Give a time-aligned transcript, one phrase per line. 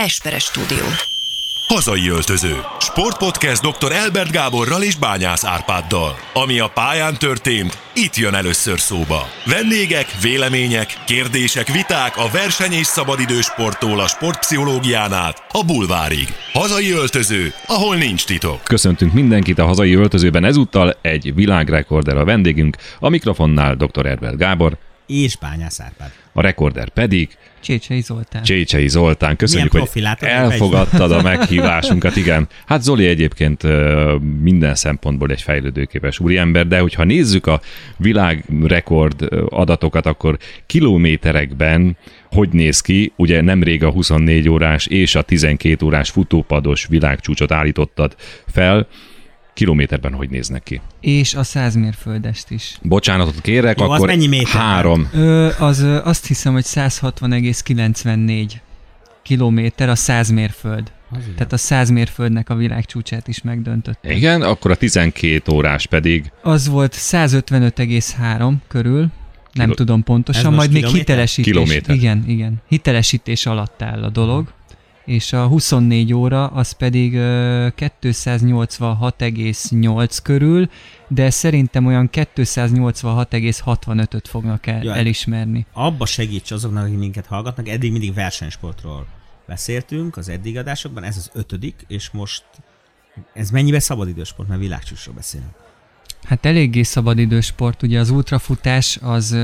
[0.00, 0.84] Esperes stúdió.
[1.68, 2.54] Hazai öltöző.
[2.78, 3.92] Sportpodcast dr.
[3.92, 6.16] Elbert Gáborral és Bányász Árpáddal.
[6.32, 9.28] Ami a pályán történt, itt jön először szóba.
[9.46, 16.28] Vendégek, vélemények, kérdések, viták a verseny és szabadidős sporttól a sportpszichológián át a bulvárig.
[16.52, 18.64] Hazai öltöző, ahol nincs titok.
[18.64, 24.06] Köszöntünk mindenkit a hazai öltözőben ezúttal egy világrekorder a vendégünk, a mikrofonnál dr.
[24.06, 24.78] Erbert Gábor,
[25.10, 26.10] és Bányász Árpád.
[26.32, 27.28] a rekorder pedig
[27.60, 28.42] Csécsei Zoltán.
[28.42, 29.36] Csécsei Zoltán.
[29.36, 32.48] Köszönjük, hogy elfogadtad a meghívásunkat, igen.
[32.66, 33.62] Hát Zoli egyébként
[34.40, 37.60] minden szempontból egy fejlődőképes úriember, de hogyha nézzük a
[37.96, 41.96] világrekord adatokat, akkor kilométerekben
[42.30, 48.16] hogy néz ki, ugye nemrég a 24 órás és a 12 órás futópados világcsúcsot állítottad
[48.46, 48.86] fel,
[49.54, 50.80] kilométerben hogy néznek ki?
[51.00, 52.78] És a 100 mérföldest is.
[52.82, 54.60] Bocsánatot kérek, Jó, az akkor mennyi méter?
[54.60, 55.08] három.
[55.12, 58.50] Ö, az azt hiszem, hogy 160,94
[59.22, 60.92] kilométer a 100 mérföld.
[61.36, 63.98] Tehát a 100 mérföldnek a világcsúcsát is megdöntött.
[64.08, 69.08] Igen, akkor a 12 órás pedig Az volt 155,3 körül, nem
[69.64, 71.06] Kilo- tudom Ez pontosan, most majd még kilométer?
[71.08, 71.52] hitelesítés.
[71.52, 71.94] Kilométer.
[71.94, 72.54] Igen, igen.
[72.68, 74.52] Hitelesítés alatt áll a dolog.
[75.10, 77.68] És a 24 óra az pedig ö,
[78.00, 80.70] 286,8 körül,
[81.08, 84.94] de szerintem olyan 286,65-öt fognak el, Ja.
[84.94, 85.66] elismerni.
[85.72, 89.06] Abba segíts azoknak, akik minket hallgatnak, eddig mindig versenysportról
[89.46, 92.44] beszéltünk az eddig adásokban, ez az ötödik, és most
[93.34, 95.50] ez mennyibe szabadidősport, mert világcsúcsról beszélünk.
[96.22, 99.36] Hát eléggé szabadidős sport, ugye az ultrafutás az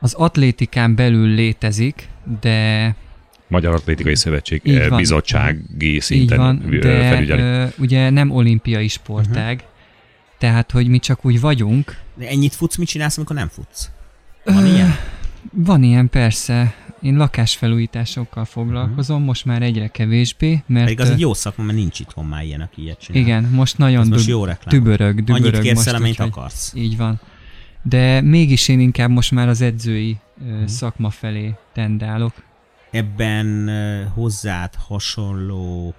[0.00, 2.08] az atlétikán belül létezik,
[2.40, 2.94] de
[3.48, 4.98] Magyar Atlétikai Szövetség Így eh, van.
[4.98, 7.40] bizottsági így szinten van, ö, de felügyeli.
[7.40, 9.64] ö, ugye nem olimpiai sportág, Mhm.
[10.38, 11.96] tehát hogy mi csak úgy vagyunk.
[12.14, 13.90] De ennyit futsz, mit csinálsz, amikor nem futsz?
[14.44, 14.94] Van Ö, ilyen?
[15.52, 16.74] Van ilyen persze.
[17.02, 20.82] Én lakásfelújításokkal foglalkozom, most már egyre kevésbé, mert Mhm.
[20.84, 23.20] Pedig az egy jó szakma, mert nincs itthon már ilyen, aki ilyet csinál.
[23.22, 24.74] igen, most nagyon Ez most jó reklám.
[24.78, 26.72] dübörög, dübörög Annyit kérsz most, el, amennyit akarsz.
[26.76, 27.20] Így van.
[27.82, 30.50] De mégis én inkább most már az edzői Mhm.
[30.62, 32.32] ö, szakma felé tendálok.
[32.90, 35.94] Ebben ö, hozzád hasonló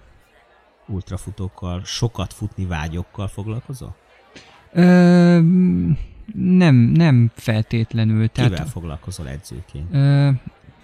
[0.88, 3.95] ultrafutókkal, sokat futni vágyokkal foglalkozol?
[4.73, 4.81] Ö,
[6.35, 8.29] nem, nem feltétlenül.
[8.29, 9.88] Kivel Tehát, foglalkozol edzőként?
[9.94, 10.29] ö,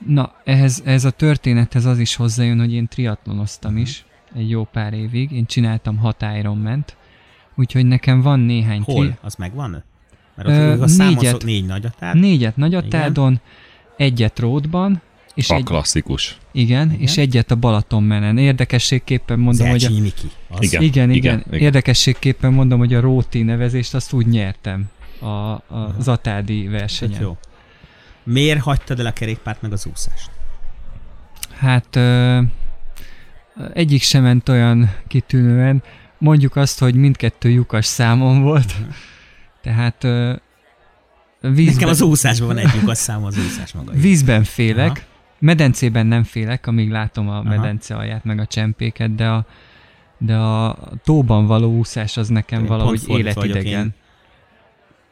[0.07, 3.81] na, ehhez, ehhez a történethez az is hozzájön, hogy én triatlonoztam Mhm.
[3.81, 4.05] is
[4.35, 5.31] egy jó pár évig.
[5.31, 6.97] Én csináltam hat Ironman-t,
[7.55, 9.17] úgyhogy nekem van néhány Hol?
[9.21, 9.83] Az megvan?
[10.35, 11.43] Mert Ö, ott ők a négyet.
[11.43, 12.13] négy nagyatát.
[12.13, 13.39] Négyet Nagyatádon,
[13.97, 15.01] egyet Ródban,
[15.35, 16.37] és A egy, klasszikus.
[16.51, 16.99] igen, Igen.
[17.01, 18.37] és egyet a Balatonmenen.
[18.37, 20.31] Érdekességképpen mondom, hogy a, Miki.
[20.59, 20.81] Igen.
[20.81, 21.59] igen, igen, igen.
[21.61, 25.61] Érdekességképpen mondom, hogy a Róti nevezést azt úgy nyertem a, a,
[25.97, 27.21] az Atádi Tök versenyen.
[27.21, 27.37] jó.
[28.23, 30.29] Miért hagytad el a kerékpárt meg az úszást?
[31.57, 32.41] Hát ö,
[33.73, 35.83] egyik sem ment olyan kitűnően.
[36.17, 38.75] Mondjuk azt, hogy mindkettő lyukas számon volt.
[39.61, 40.33] Tehát ö,
[41.41, 43.91] vízben, Nekem az úszásban van egy lyukas szám, az úszás maga.
[43.91, 45.05] vízben félek,
[45.39, 47.43] medencében nem félek, amíg látom a Aha.
[47.43, 49.45] medence alját, meg a csempéket, de a,
[50.17, 53.93] de a tóban való úszás az nekem Én valahogy életidegen.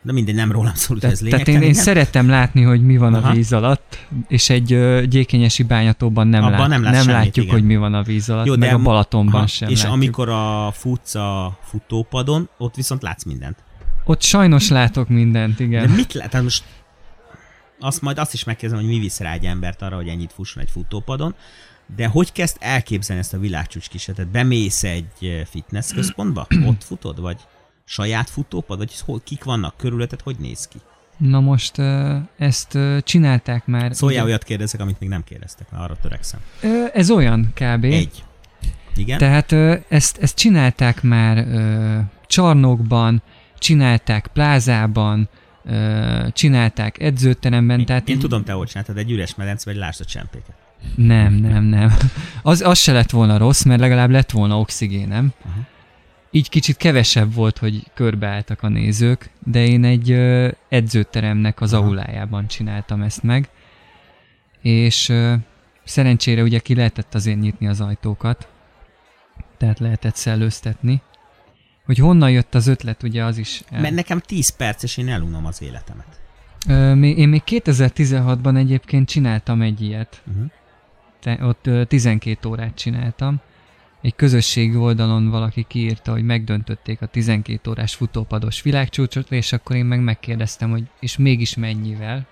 [0.05, 1.73] De mindegy, nem rólam szól, hogy ez Te, tehát én, én nem?
[1.73, 3.29] szeretem látni, hogy mi van Aha.
[3.29, 7.17] a víz alatt, és egy ö, gyékényesi bányatóban nem, Abban lát, nem nem, látsz semmit,
[7.25, 7.57] látjuk, igen.
[7.57, 9.77] hogy mi van a víz alatt, Jó, Jó, de meg a Balatonban Aha, sem És
[9.77, 9.93] látjuk.
[9.93, 13.57] amikor a futsz a futópadon, ott viszont látsz mindent.
[14.03, 15.89] Ott sajnos látok mindent, De igen.
[15.89, 16.29] mit lát?
[16.29, 16.63] Tehát most
[17.83, 20.63] azt majd azt is megkérdezem, hogy mi visz rá egy embert arra, hogy ennyit fusson
[20.63, 21.35] egy futópadon,
[21.95, 24.31] de hogy kezd elképzelni ezt a világcsúcs kísérletet?
[24.31, 26.47] Bemész egy fitness központba?
[26.69, 27.21] Ott futod?
[27.21, 27.37] Vagy
[27.85, 28.77] saját futópad?
[28.77, 30.21] Vagy hol, kik vannak körülötted?
[30.21, 30.77] Hogy néz ki?
[31.17, 31.77] Na most
[32.37, 33.95] ezt csinálták már.
[33.95, 36.39] Szóljál ugye- olyat kérdezek, amit még nem kérdeztek, mert arra törekszem.
[36.93, 37.83] Ez olyan kb.
[37.83, 38.23] Egy.
[38.95, 39.17] Igen?
[39.17, 39.51] Tehát
[39.89, 41.45] ezt, ezt csinálták már
[42.27, 43.21] csarnokban,
[43.57, 45.29] csinálták plázában,
[46.31, 50.01] csinálták edzőteremben, én, tehát én így- tudom, te hogy csináltad, egy üres medence, vagy lásd
[50.01, 50.55] a csempéket.
[50.95, 51.93] Nem, nem, nem.
[52.41, 55.33] Az, az se lett volna rossz, mert legalább lett volna oxigénem.
[55.45, 55.59] Aha.
[56.31, 61.85] Így kicsit kevesebb volt, hogy körbeálltak a nézők, de én egy ö, edzőteremnek az Aha.
[61.85, 63.49] aulájában csináltam ezt meg.
[64.61, 65.33] És ö,
[65.83, 68.47] szerencsére ugye ki lehetett azért nyitni az ajtókat,
[69.57, 71.01] tehát lehetett szellőztetni.
[71.85, 73.61] Hogy honnan jött az ötlet, ugye az is...
[73.69, 76.21] el- Mert nekem 10 perc, és én elunom az életemet.
[76.67, 80.21] Ö, még- én még 2016-ban egyébként csináltam egy ilyet.
[80.27, 80.45] Uh-huh.
[81.21, 83.41] Te, ott ö, 12 órát csináltam.
[84.01, 89.85] Egy közösségi oldalon valaki kiírta, hogy megdöntötték a 12 órás futópados világcsúcsot, és akkor én
[89.85, 92.27] meg megkérdeztem, hogy és mégis mennyivel,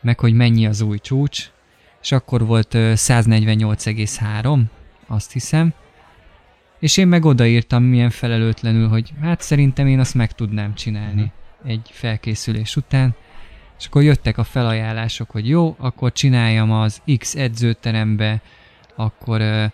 [0.00, 1.50] meg hogy mennyi az új csúcs,
[2.02, 4.60] és akkor volt ö, 148,3,
[5.06, 5.72] azt hiszem,
[6.78, 11.32] és én meg odaírtam milyen felelőtlenül, hogy hát szerintem én azt meg tudnám csinálni
[11.64, 13.14] egy felkészülés után,
[13.78, 18.42] és akkor jöttek a felajánlások, hogy jó, akkor csináljam az X edzőterembe,
[18.96, 19.64] akkor ö,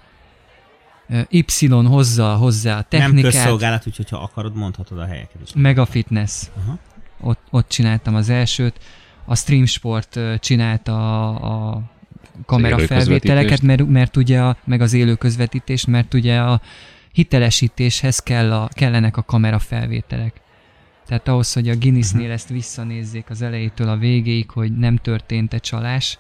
[1.28, 5.50] Y hozza hozzá a Nem technikát, közszolgálat, úgyhogy ha akarod, mondhatod a helyeket is.
[5.54, 6.42] meg a fitness.
[6.56, 6.78] Aha.
[7.20, 8.78] Ott, ott csináltam az elsőt.
[9.24, 11.82] A Stream Sport csinálta a, a
[12.46, 16.60] kamerafelvételeket, mert, mert ugye a, meg az élő közvetítést, mert ugye a
[17.12, 20.40] hitelesítéshez kell a, kellenek a kamerafelvételek.
[21.06, 26.18] Tehát ahhoz, hogy a Guinnessnél ezt visszanézzék az elejétől a végéig, hogy nem történt-e csalás,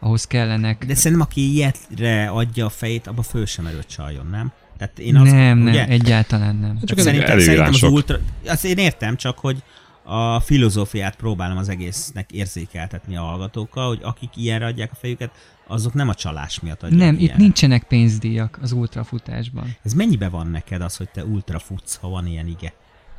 [0.00, 0.84] ahhoz kellenek...
[0.86, 4.52] De szerintem, aki ilyetre adja a fejét, abba föl sem erőt csaljon, nem?
[4.78, 6.78] Tehát én azt, nem, nem, ugye, egyáltalán nem.
[6.78, 8.18] Csak Csak szerintem, szerintem az ultra...
[8.46, 9.62] Azt én értem, csak hogy
[10.10, 15.30] a filozófiát próbálom az egésznek érzékeltetni a hallgatókkal, hogy akik ilyenre adják a fejüket,
[15.66, 17.42] azok nem a csalás miatt adják Nem, itt ilyenre.
[17.42, 19.76] nincsenek pénzdíjak az ultrafutásban.
[19.82, 22.72] Ez mennyibe van neked az, hogy te ultra futsz, ha van ilyen ige?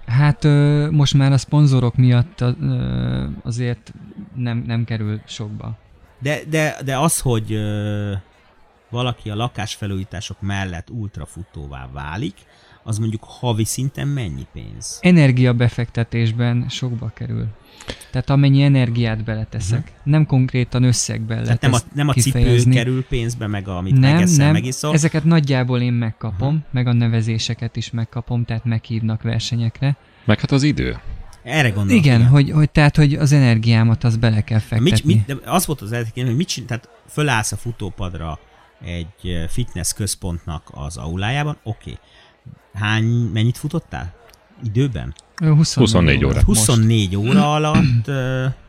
[0.05, 3.93] Hát ö, most már a szponzorok miatt ö, azért
[4.35, 5.77] nem, nem kerül sokba.
[6.19, 8.13] De, de, de az, hogy ö,
[8.89, 12.35] valaki a lakásfelújítások mellett ultrafutóvá válik,
[12.83, 14.99] az mondjuk havi szinten mennyi pénz?
[15.01, 17.47] Energiabefektetésben sokba kerül.
[18.11, 19.79] Tehát amennyi energiát beleteszek.
[19.79, 19.95] Uh-huh.
[20.03, 22.75] Nem konkrétan összegben lehet Tehát nem a, nem a cipő kifejezni.
[22.75, 24.53] kerül pénzbe, meg a, amit nem, megeszel, nem.
[24.53, 24.93] megiszol.
[24.93, 26.63] Ezeket nagyjából én megkapom, uh-huh.
[26.71, 29.97] meg a nevezéseket is megkapom, tehát meghívnak versenyekre.
[30.25, 30.99] Meg hát az idő.
[31.43, 32.05] Erre gondolok.
[32.05, 34.89] Igen, hogy, hogy tehát, hogy az energiámat az bele kell fektetni.
[34.89, 38.39] Mit, mit, de az volt az egyik, hogy mit csin, tehát fölállsz a futópadra
[38.83, 41.79] egy eh, fitness központnak az aulájában, oké.
[41.79, 41.97] Okay.
[42.73, 44.13] Hány, mennyit futottál?
[44.63, 45.13] Időben?
[45.41, 46.27] Ö, 24, 24 óra.
[46.27, 46.59] órát most.
[46.59, 48.11] 24 óra alatt,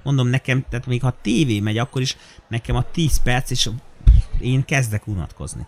[0.03, 2.17] mondom nekem, tehát még ha tévé megy, akkor is
[2.49, 3.69] nekem a 10 perc, és
[4.41, 5.67] én kezdek unatkozni.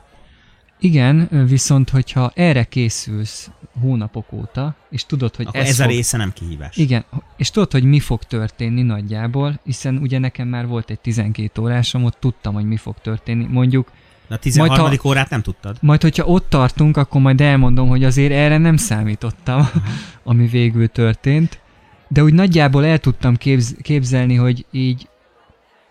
[0.78, 3.50] Igen, viszont hogyha erre készülsz
[3.80, 6.76] hónapok óta, és tudod, hogy Akkor ez, ez, fog, a része nem kihívás.
[6.76, 7.04] Igen,
[7.36, 12.04] és tudod, hogy mi fog történni nagyjából, hiszen ugye nekem már volt egy 12 órásom,
[12.04, 13.46] ott tudtam, hogy mi fog történni.
[13.50, 13.90] Mondjuk,
[14.34, 14.76] a 13.
[14.86, 15.76] Majd ha- órát nem tudtad?
[15.80, 19.68] majd hogyha ott tartunk, akkor majd elmondom, hogy azért erre nem számítottam,
[20.24, 21.60] ami végül történt.
[22.08, 25.08] De úgy nagyjából el tudtam képz- képzelni, hogy így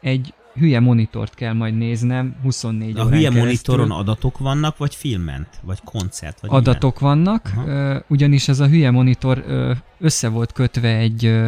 [0.01, 3.39] egy hülye monitort kell majd néznem 24 A órán hülye keresztül.
[3.43, 5.47] monitoron adatok vannak, vagy filment?
[5.61, 6.39] Vagy koncert?
[6.41, 8.01] Vagy adatok vannak, Aha.
[8.07, 9.43] ugyanis ez a hülye monitor
[9.99, 11.39] össze volt kötve egy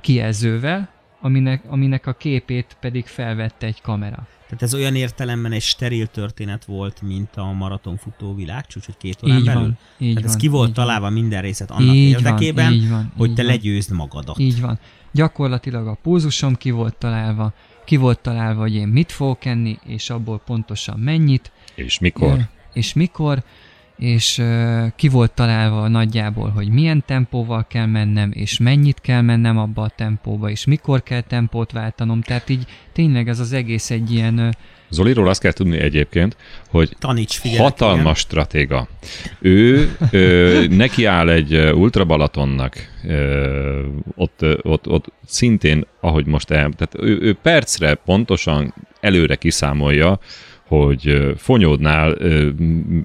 [0.00, 0.88] kijelzővel,
[1.20, 4.26] aminek, aminek a képét pedig felvette egy kamera.
[4.58, 9.38] Tehát ez olyan értelemben egy steril történet volt, mint a maratonfutó világcsúcs, hogy két órán
[9.38, 9.60] Így belül?
[9.62, 10.86] van, így Tehát ez van, ki volt így van.
[10.86, 13.50] találva minden részet annak Így érdekében, van, így van, hogy így te van.
[13.50, 14.38] legyőzd magadat.
[14.38, 14.78] Így van.
[15.12, 17.52] Gyakorlatilag a pulzusom ki volt találva,
[17.84, 22.48] ki volt találva, hogy én mit fogok enni, és abból pontosan mennyit, És mikor?
[22.72, 23.42] és mikor,
[23.98, 24.42] és
[24.96, 29.92] ki volt találva nagyjából, hogy milyen tempóval kell mennem, és mennyit kell mennem abba a
[29.96, 32.20] tempóba, és mikor kell tempót váltanom.
[32.20, 34.56] Tehát így tényleg ez az egész egy ilyen...
[34.88, 36.36] Zoliról azt kell tudni egyébként,
[36.68, 37.62] hogy Taníts, figyelek.
[37.62, 38.88] hatalmas stratéga.
[39.40, 46.94] Ő ö, nekiáll egy Ultra Balatonnak, ö, ott, ott, ott szintén, ahogy most el, tehát
[46.98, 50.20] ő, ő percre pontosan előre kiszámolja,
[50.76, 52.16] hogy fonyódnál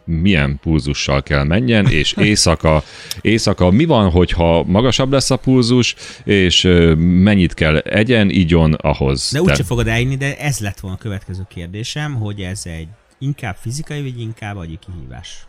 [0.06, 2.84] milyen pulzussal kell menjen, és éjszaka,
[3.22, 6.62] éjszaka mi van, hogyha magasabb lesz a pulzus, és
[6.98, 9.30] mennyit kell egyen, igyon ahhoz.
[9.32, 12.88] De úgyse fogod eljönni, de ez lett volna a következő kérdésem, hogy ez egy
[13.20, 15.48] inkább fizikai, vagy inkább agyi kihívás?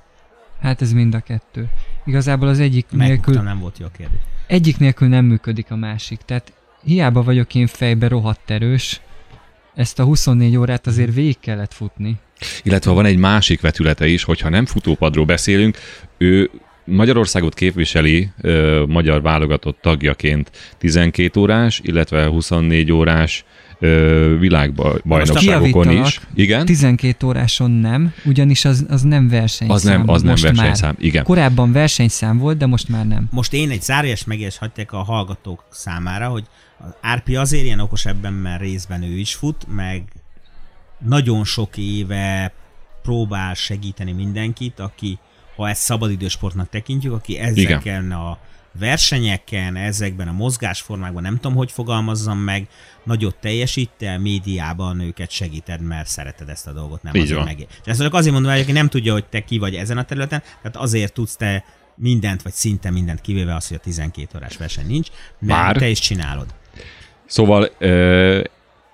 [0.61, 1.69] Hát ez mind a kettő.
[2.05, 4.21] Igazából az egyik nélkül, Megbuktam, nem volt jó a kérdés.
[4.47, 6.21] egyik nélkül nem működik a másik.
[6.25, 6.53] Tehát
[6.85, 9.01] hiába vagyok én fejbe rohadt erős,
[9.79, 12.17] ezt a 24 órát azért végig kellett futni.
[12.63, 15.79] Illetve van egy másik vetülete is, hogyha nem futópadról beszélünk,
[16.19, 16.51] ő
[16.85, 23.45] Magyarországot képviseli ö, magyar válogatott tagjaként 12 órás, illetve 24 órás
[23.79, 26.21] ö, világbajnokságokon is.
[26.35, 26.65] Igen?
[26.65, 29.77] 12 óráson nem, ugyanis az, az nem versenyszám.
[29.77, 30.95] Az nem, az nem most versenyszám.
[30.99, 31.07] Már.
[31.07, 31.25] Igen.
[31.25, 33.29] Korábban versenyszám volt, de most már nem.
[33.31, 36.45] Most én egy zárójeles megjegyzést hagyják a hallgatók számára, hogy
[36.79, 40.13] az Árpi azért ilyen okos ebben, mert részben ő is fut, meg
[40.99, 42.53] nagyon sok éve
[43.03, 45.19] próbál segíteni mindenkit, aki,
[45.57, 48.39] ha ezt szabadidősportnak tekintjük, aki ezeken a
[48.79, 52.69] versenyeken, ezekben a mozgásformákban, nem tudom, hogy fogalmazzam meg,
[53.05, 57.67] nagyot teljesítel, médiában őket segíted, mert szereted ezt a dolgot, nem Így azért meg.
[57.85, 60.41] Ezt csak azért mondom, hogy aki nem tudja, hogy te ki vagy ezen a területen,
[60.41, 64.87] tehát azért tudsz te mindent, vagy szinte mindent, kivéve az, hogy a 12 órás verseny
[64.87, 65.09] nincs,
[65.39, 65.77] mert Már?
[65.77, 66.55] te is csinálod.
[67.29, 68.41] Szóval ö,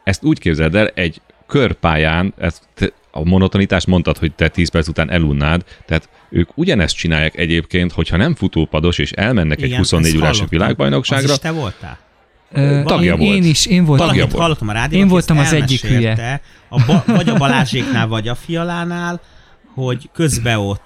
[0.04, 4.88] ezt úgy képzeld el, egy körpályán, ezt te, a monotonitást mondtad, hogy te 10 perc
[4.88, 10.42] után elunnád, tehát ők ugyanezt csinálják egyébként, hogyha nem futópados, és elmennek egy 24 órás
[10.48, 11.24] világbajnokságra.
[11.24, 11.98] Az is te voltál?
[12.52, 13.34] Ö, Tagja én, volt.
[13.36, 14.06] én is, én voltam.
[14.06, 14.42] Tagja Valamit volt.
[14.42, 18.34] hallottam a rádióban, Én voltam az egyik elmesélte, A ba, vagy a Balázséknál, vagy a
[18.34, 19.20] Fialánál,
[19.74, 20.82] hogy közbe ott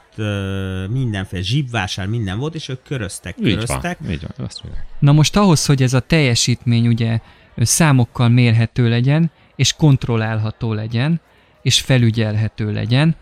[0.91, 3.99] mindenféle zsibvásár, minden volt, és ők köröztek, Így van, köröztek.
[4.11, 4.85] így van, azt mondják.
[4.99, 7.19] Na most ahhoz, hogy ez a teljesítmény ugye
[7.59, 11.21] számokkal mérhető legyen, és kontrollálható legyen,
[11.63, 13.17] és felügyelhető legyen,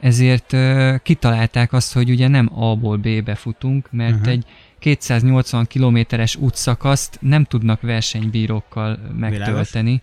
[0.00, 0.56] ezért
[1.02, 4.28] kitalálták azt, hogy ugye nem A-ból B-be futunk, mert uh-huh.
[4.28, 4.44] egy
[4.78, 10.02] 280 kilométeres útszakaszt nem tudnak versenybírókkal megtölteni,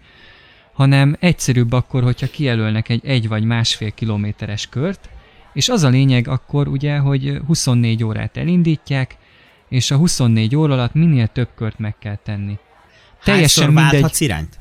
[0.74, 5.10] hanem egyszerűbb akkor, hogyha kijelölnek egy egy vagy másfél kilométeres kört,
[5.54, 9.18] és az a lényeg akkor ugye, hogy 24 órát elindítják,
[9.70, 12.58] és a 24 óra alatt minél több kört meg kell tenni.
[13.24, 13.92] Teljesen Hányszor mindegy.
[13.92, 14.60] válthatsz irányt?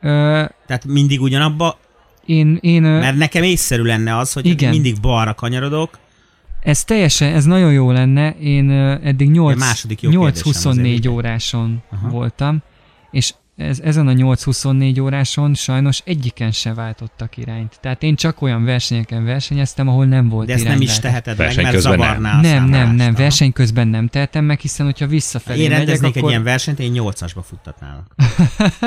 [0.00, 1.78] Ö, Tehát mindig ugyanabba,
[2.26, 4.70] én, én, mert nekem észszerű lenne az, hogy Igen.
[4.70, 5.98] mindig balra kanyarodok,
[6.60, 8.30] ez teljesen, ez nagyon jó lenne.
[8.30, 8.70] Én
[9.02, 11.06] eddig 8, második jó kérdésem 8-24 azért.
[11.06, 12.08] óráson Aha.
[12.08, 12.62] voltam,
[13.10, 17.78] és ez, ezen a 8-24 óráson sajnos egyiken se váltottak irányt.
[17.80, 21.46] Tehát én csak olyan versenyeken versenyeztem, ahol nem volt de ezt nem is teheted meg,
[21.46, 22.40] Verseny mert közben nem.
[22.40, 26.22] Nem, nem, nem, verseny közben nem tehetem meg, hiszen hogyha visszafelé Én megyek, rendeznék akkor,
[26.22, 28.14] egy ilyen versenyt, én 8-asba futtatnálak.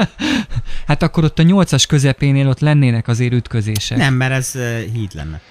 [0.88, 3.98] hát akkor ott a nyolcas közepénél ott lennének azért ütközések.
[3.98, 4.52] Nem, mert ez
[4.94, 5.42] híd lenne.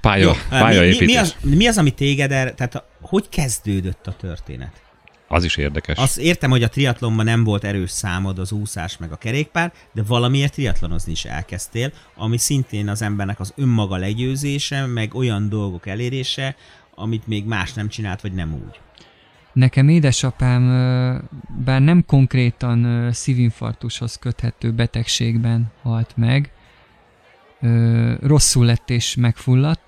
[0.00, 1.06] Pálya, Jó, mi, mi, pályaépítés.
[1.06, 4.72] mi, az, mi az, ami téged, er, tehát a, hogy kezdődött a történet?
[5.32, 5.98] Az is érdekes.
[5.98, 10.02] Azt értem, hogy a triatlonban nem volt erős számod az úszás meg a kerékpár, de
[10.02, 16.56] valamiért triatlonozni is elkezdtél, ami szintén az embernek az önmaga legyőzése, meg olyan dolgok elérése,
[16.94, 18.80] amit még más nem csinált, vagy nem úgy.
[19.52, 20.62] Nekem édesapám,
[21.64, 26.52] bár nem konkrétan szívinfarktushoz köthető betegségben halt meg,
[28.20, 29.81] rosszul lett és megfulladt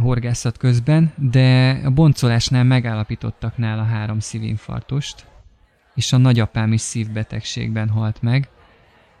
[0.00, 5.26] horgászat közben, de a boncolásnál megállapítottak nála három szívinfarktust,
[5.94, 8.48] és a nagyapám is szívbetegségben halt meg,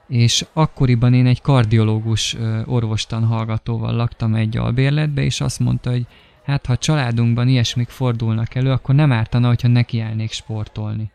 [0.08, 6.06] és akkoriban én egy kardiológus orvostan hallgatóval laktam egy albérletbe, és azt mondta, hogy
[6.44, 11.10] hát ha a családunkban ilyesmik fordulnak elő, akkor nem ártana, hogyha nekiállnék sportolni.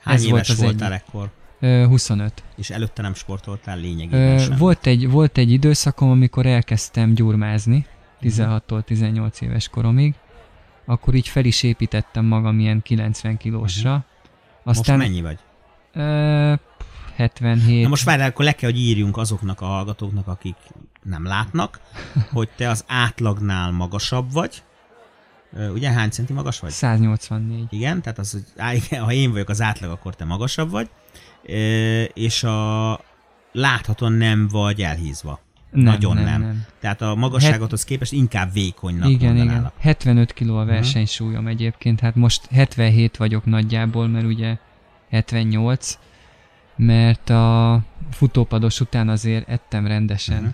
[0.00, 1.04] Hány Ez éves volt az voltál egyik.
[1.08, 1.30] ekkor?
[1.60, 2.42] Ö, 25.
[2.56, 4.56] És előtte nem sportoltál lényegében sem.
[4.56, 7.86] volt, egy, volt egy időszakom, amikor elkezdtem gyurmázni,
[8.22, 10.14] 16-tól 18 éves koromig,
[10.84, 14.04] akkor így fel is építettem magam ilyen 90 kilósra.
[14.62, 15.38] Most Aztán mennyi vagy?
[15.92, 16.54] Ö,
[17.16, 17.82] 77.
[17.82, 20.56] Na most várjál, akkor le kell, hogy írjunk azoknak a hallgatóknak, akik
[21.02, 21.80] nem látnak,
[22.32, 24.62] hogy te az átlagnál magasabb vagy.
[25.72, 26.70] Ugye hány centi magas vagy?
[26.70, 27.66] 184.
[27.70, 30.90] Igen, tehát az, hogy á, igen, ha én vagyok az átlag, akkor te magasabb vagy.
[32.12, 33.00] És a
[33.52, 35.40] láthatóan nem vagy elhízva.
[35.70, 36.40] Nem, Nagyon nem, nem.
[36.40, 36.64] nem.
[36.80, 39.36] Tehát a magasságodhoz képest inkább vékonynak igen, igen.
[39.36, 39.72] mondanálak.
[39.78, 44.56] 75 kiló a versenysúlyom egyébként, hát most 77 vagyok nagyjából, mert ugye
[45.10, 45.98] 78,
[46.76, 47.80] mert a
[48.10, 50.40] futópados után azért ettem rendesen.
[50.42, 50.50] Mhm.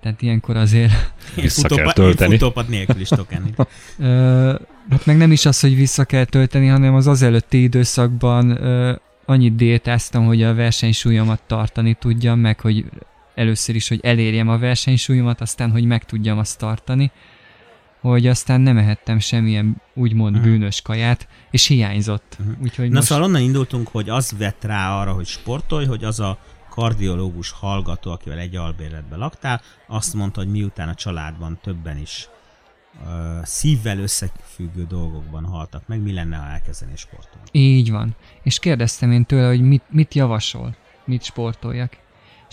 [0.00, 2.32] Tehát ilyenkor azért, Vissza kell futópad- tölteni.
[2.38, 3.50] Futópad nélkül is tudok enni.
[3.98, 4.58] ö,
[4.90, 8.94] hát meg nem is az, hogy vissza kell tölteni, hanem az az előtti időszakban ö,
[9.24, 12.84] annyit diétáztam, hogy a versenysúlyomat tartani tudjam, meg hogy
[13.34, 17.10] először is, hogy elérjem a versenysúlyomat, aztán, hogy meg tudjam azt tartani,
[18.00, 20.42] hogy aztán nem ehettem semmilyen úgymond Mhm.
[20.44, 22.36] bűnös kaját, és hiányzott.
[22.38, 22.62] Mhm.
[22.62, 23.06] Úgyhogy Na most...
[23.06, 26.38] szóval onnan indultunk, hogy az vett rá arra, hogy sportolj, hogy az a
[26.70, 32.28] kardiológus hallgató, akivel egy albérletben laktál, azt mondta, hogy miután a családban többen is
[33.06, 37.48] ö, szívvel összefüggő dolgokban haltak meg, mi lenne, ha elkezdenél sportolni?
[37.52, 38.16] Így van.
[38.42, 41.96] És kérdeztem én tőle, hogy mit, mit javasol, mit sportoljak.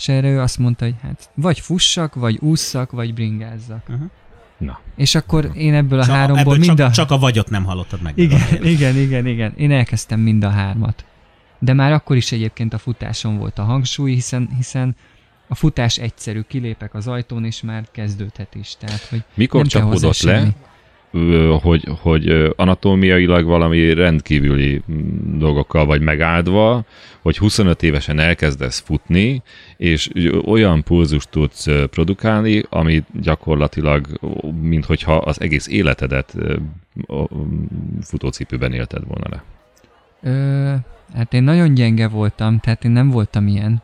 [0.00, 3.82] És erre ő azt mondta, hogy hát vagy fussak, vagy ússzak, vagy bringázzak.
[3.88, 4.10] Uh-huh.
[4.58, 6.90] Na, És akkor én ebből a Csak, háromból ebből mind csak, a...
[6.90, 8.18] csak a vagyot nem hallottad meg.
[8.18, 9.52] Igen, igen, igen, igen.
[9.56, 11.04] Én elkezdtem mind a hármat.
[11.58, 14.96] De már akkor is egyébként a futáson volt a hangsúly, hiszen, hiszen
[15.48, 18.76] a futás egyszerű, kilépek az ajtón, és már kezdődhet is.
[18.78, 20.54] Tehát, hogy mikor csapódott le, semmi.
[21.62, 26.84] Hogy, hogy anatómiailag valami rendkívüli mm, dolgokkal vagy megáldva,
[27.22, 29.42] hogy 25 évesen elkezdesz futni,
[29.76, 30.10] és
[30.46, 34.06] olyan pulzust tudsz produkálni, ami gyakorlatilag,
[34.60, 36.34] minthogyha az egész életedet
[38.02, 39.42] futócipőben élted volna le.
[40.22, 40.74] Ö,
[41.14, 43.82] hát én nagyon gyenge voltam, tehát én nem voltam ilyen.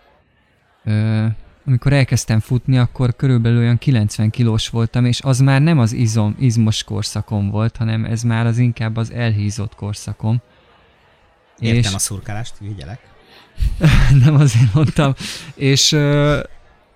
[0.84, 1.24] Ö,
[1.66, 6.36] amikor elkezdtem futni, akkor körülbelül olyan 90 kilós voltam, és az már nem az izom,
[6.38, 10.40] izmos korszakom volt, hanem ez már az inkább az elhízott korszakom.
[11.58, 13.00] Értem és a szurkálást, figyelek.
[14.24, 15.14] nem azért mondtam.
[15.54, 16.40] És ö,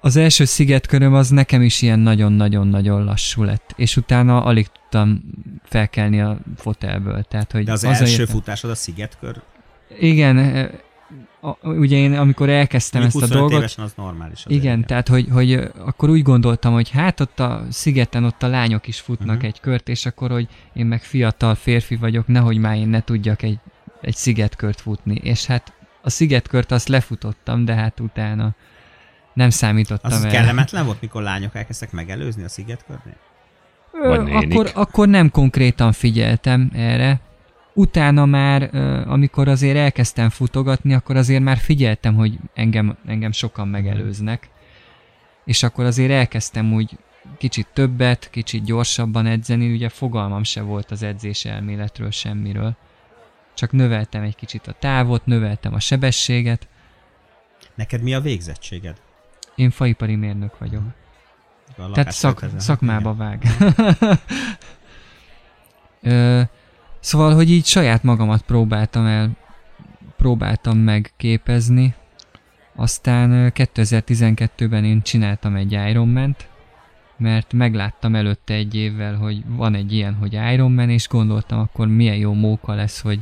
[0.00, 5.22] az első szigetköröm az nekem is ilyen nagyon-nagyon-nagyon lassú lett, és utána alig tudtam
[5.64, 7.22] felkelni a fotelből.
[7.22, 9.40] Tehát, hogy De az hazaértem- első futásod a szigetkör,
[9.98, 10.70] Igen,
[11.40, 14.44] a, ugye én amikor elkezdtem ezt a 25 dolgot, évesen az normális.
[14.44, 18.48] azért, igen, tehát hogy, hogy akkor úgy gondoltam, hogy hát ott a szigeten ott a
[18.48, 19.44] lányok is futnak uh-huh.
[19.44, 23.42] egy kört, és akkor, hogy én meg fiatal férfi vagyok, nehogy már én ne tudjak
[23.42, 23.58] egy,
[24.00, 25.14] egy szigetkört futni.
[25.14, 28.54] És hát a szigetkört azt lefutottam, de hát utána
[29.34, 30.30] nem számítottam Az el.
[30.30, 33.16] kellemetlen volt, mikor lányok elkezdtek megelőzni a szigetkörnél?
[33.92, 37.20] Ö, akkor, akkor nem konkrétan figyeltem erre.
[37.72, 38.74] Utána már,
[39.06, 44.48] amikor azért elkezdtem futogatni, akkor azért már figyeltem, hogy engem, engem sokan megelőznek.
[45.44, 46.98] És akkor azért elkezdtem úgy
[47.38, 52.76] kicsit többet, kicsit gyorsabban edzeni, ugye fogalmam se volt az edzés elméletről semmiről.
[53.54, 56.68] Csak növeltem egy kicsit a távot, növeltem a sebességet.
[57.74, 59.00] Neked mi a végzettséged?
[59.54, 60.82] Én faipari mérnök vagyok.
[61.76, 63.42] A Tehát szak, szakmába vág.
[66.02, 66.42] Ö,
[67.00, 69.30] szóval, hogy így saját magamat próbáltam el,
[70.16, 71.94] próbáltam megképezni.
[72.74, 76.48] Aztán ö, 2012-ben én csináltam egy Ironman-t,
[77.16, 82.16] mert megláttam előtte egy évvel, hogy van egy ilyen, hogy Ironman, és gondoltam, akkor milyen
[82.16, 83.20] jó móka lesz, hogy,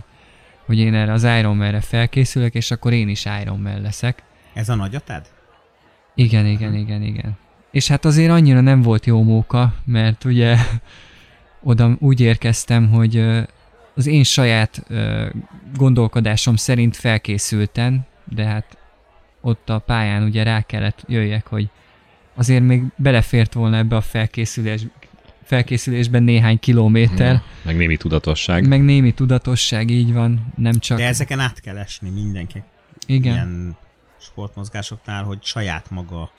[0.67, 4.23] hogy én erre az Ironman-re felkészülök, és akkor én is Ironman leszek.
[4.55, 5.27] Ez a nagyatád?
[6.15, 7.37] Igen, igen, igen, igen.
[7.71, 10.57] És hát azért annyira nem volt jó móka, mert ugye
[11.63, 13.47] oda úgy érkeztem, hogy
[13.99, 15.27] az én saját ö,
[15.77, 18.77] gondolkodásom szerint felkészülten, de hát
[19.41, 21.69] ott a pályán ugye rá kellett jöjjek, hogy
[22.35, 24.83] azért még belefért volna ebbe a felkészülés,
[25.45, 28.69] felkészülésben néhány kilométer, Meg némi tudatosság.
[28.69, 30.99] meg némi tudatosság, így van, nem csak...
[30.99, 32.63] De ezeken át kell esni mindenki.
[33.07, 33.33] igen.
[33.33, 33.77] Ilyen
[34.21, 36.31] sportmozgásoknál, hogy saját maga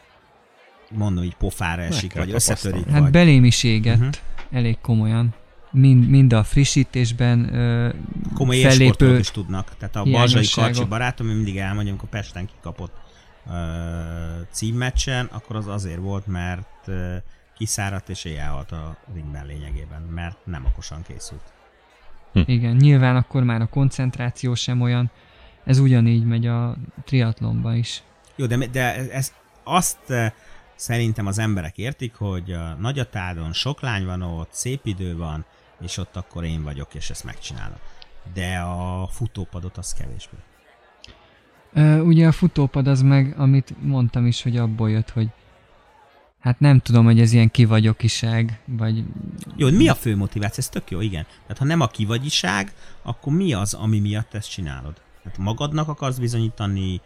[0.90, 2.90] mondom így pofára esik, vagy összetörik.
[2.90, 3.12] Hát vagy...
[3.12, 4.14] belém is égett, uh-huh.
[4.52, 5.34] elég komolyan.
[5.72, 7.90] Mind, mind a frissítésben ö,
[8.34, 9.78] komoly fellépő- is tudnak.
[9.78, 10.48] Tehát a Balzsai.
[10.54, 12.94] Karcsi barátom, mindig elmondja, amikor Pesten kikapott
[13.46, 13.54] uh,
[14.52, 17.16] címmeccsen, akkor az azért volt, mert uh,
[17.58, 21.44] kiszáradt és éjjelhalt a ringben lényegében, mert nem okosan készült.
[22.34, 25.12] Igen, nyilván akkor már a koncentráció sem olyan.
[25.64, 28.04] Ez ugyanígy megy a triatlonban is.
[28.36, 29.98] Jó, de, de ez, azt
[30.76, 35.46] szerintem az emberek értik, hogy a Nagyatádon sok lány van ott, szép idő van,
[35.82, 37.78] és ott akkor én vagyok, és ezt megcsinálom.
[38.34, 40.38] De a futópadot az kevésbé.
[41.74, 45.30] Ö, ugye a futópad az meg, amit mondtam is, hogy abból jött, hogy
[46.40, 49.04] hát nem tudom, hogy ez ilyen kivagyokiság, vagy
[49.56, 50.64] Jó, mi a fő motiváció?
[50.64, 51.26] Ez tök jó, igen.
[51.42, 55.02] Tehát ha nem a kivagyiság, akkor mi az, ami miatt ezt csinálod?
[55.24, 57.02] Tehát magadnak akarsz bizonyítani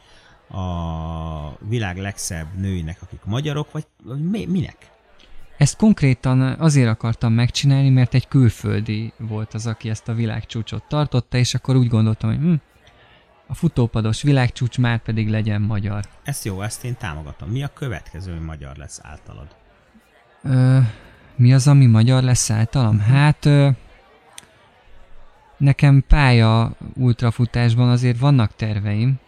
[0.49, 4.91] a világ legszebb nőinek, akik magyarok, vagy, vagy mi, minek?
[5.63, 11.37] Ezt konkrétan azért akartam megcsinálni, mert egy külföldi volt az, aki ezt a világcsúcsot tartotta,
[11.37, 12.53] és akkor úgy gondoltam, hogy hm,
[13.47, 16.03] a futópados világcsúcs már pedig legyen magyar.
[16.23, 17.49] Ezt jó, ezt én támogatom.
[17.49, 19.47] Mi a következő, hogy magyar lesz általad?
[20.41, 20.79] Ö,
[21.35, 22.99] mi az, ami magyar lesz általam?
[22.99, 23.69] Hát ö,
[25.57, 29.19] nekem pálya ultrafutásban azért vannak terveim.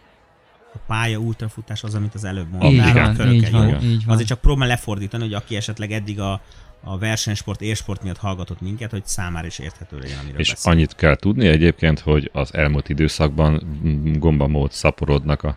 [0.76, 2.96] A pálya ultrafutás az, amit az előbb mondtál.
[2.96, 4.14] A van, körökkel, így van, így van.
[4.14, 6.40] Azért csak próbál lefordítani, hogy aki esetleg eddig a,
[6.84, 10.78] a versenysport, élsport miatt hallgatott minket, hogy számára is érthető legyen, amiről És beszélünk.
[10.78, 13.80] annyit kell tudni egyébként, hogy az elmúlt időszakban
[14.18, 15.56] gombamód szaporodnak a,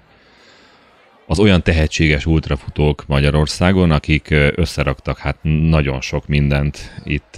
[1.27, 7.01] az olyan tehetséges ultrafutók Magyarországon, akik összeraktak hát nagyon sok mindent.
[7.03, 7.35] Itt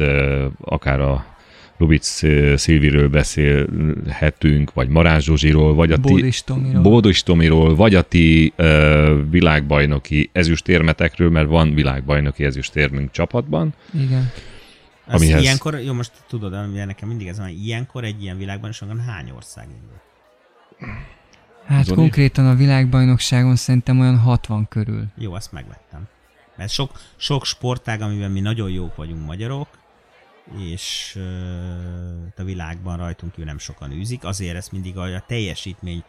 [0.59, 1.25] akár a
[1.81, 5.97] Lubic ö, Szilviről beszélhetünk, vagy Marázs Zsuzsiról, vagy a.
[5.97, 6.81] Bódis Tomiról.
[6.81, 13.73] Bódis Tomiról, vagy a ti ö, világbajnoki ezüstérmetekről, mert van világbajnoki ezüstérmünk csapatban.
[13.93, 14.31] Igen.
[15.07, 18.79] Amihez- Ilyenkor, jó, most tudod, ugye nekem mindig ez van, ilyenkor egy ilyen világban is
[18.79, 19.99] van hány ország indul?
[21.65, 21.97] Hát Zoli?
[21.97, 25.03] konkrétan a világbajnokságon szerintem olyan 60 körül.
[25.17, 26.01] Jó, ezt megvettem.
[26.57, 29.67] Mert sok, sok sportág, amiben mi nagyon jók vagyunk magyarok,
[30.71, 31.19] és
[32.37, 36.03] a világban rajtunk kívül nem sokan űzik, azért ez mindig a, a teljesítmény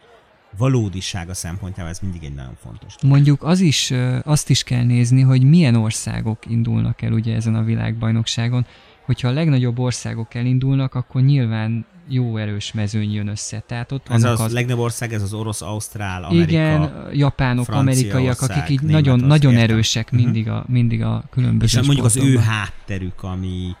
[0.57, 2.95] valódisága szempontjából ez mindig egy nagyon fontos.
[2.95, 3.15] dolog.
[3.15, 3.93] Mondjuk az is,
[4.23, 8.65] azt is kell nézni, hogy milyen országok indulnak el ugye ezen a világbajnokságon.
[9.05, 13.59] Hogyha a legnagyobb országok elindulnak, akkor nyilván jó erős mezőny jön össze.
[13.59, 16.49] Tehát ott Ez az, az, legnagyobb ország, ez az orosz, ausztrál, Amerika.
[16.49, 19.69] igen, japánok, amerikaiak, akik így nagyon, nagyon értem.
[19.69, 20.21] erősek Mhm.
[20.21, 23.75] mindig a, mindig a különböző És mondjuk az ő hátterük, ami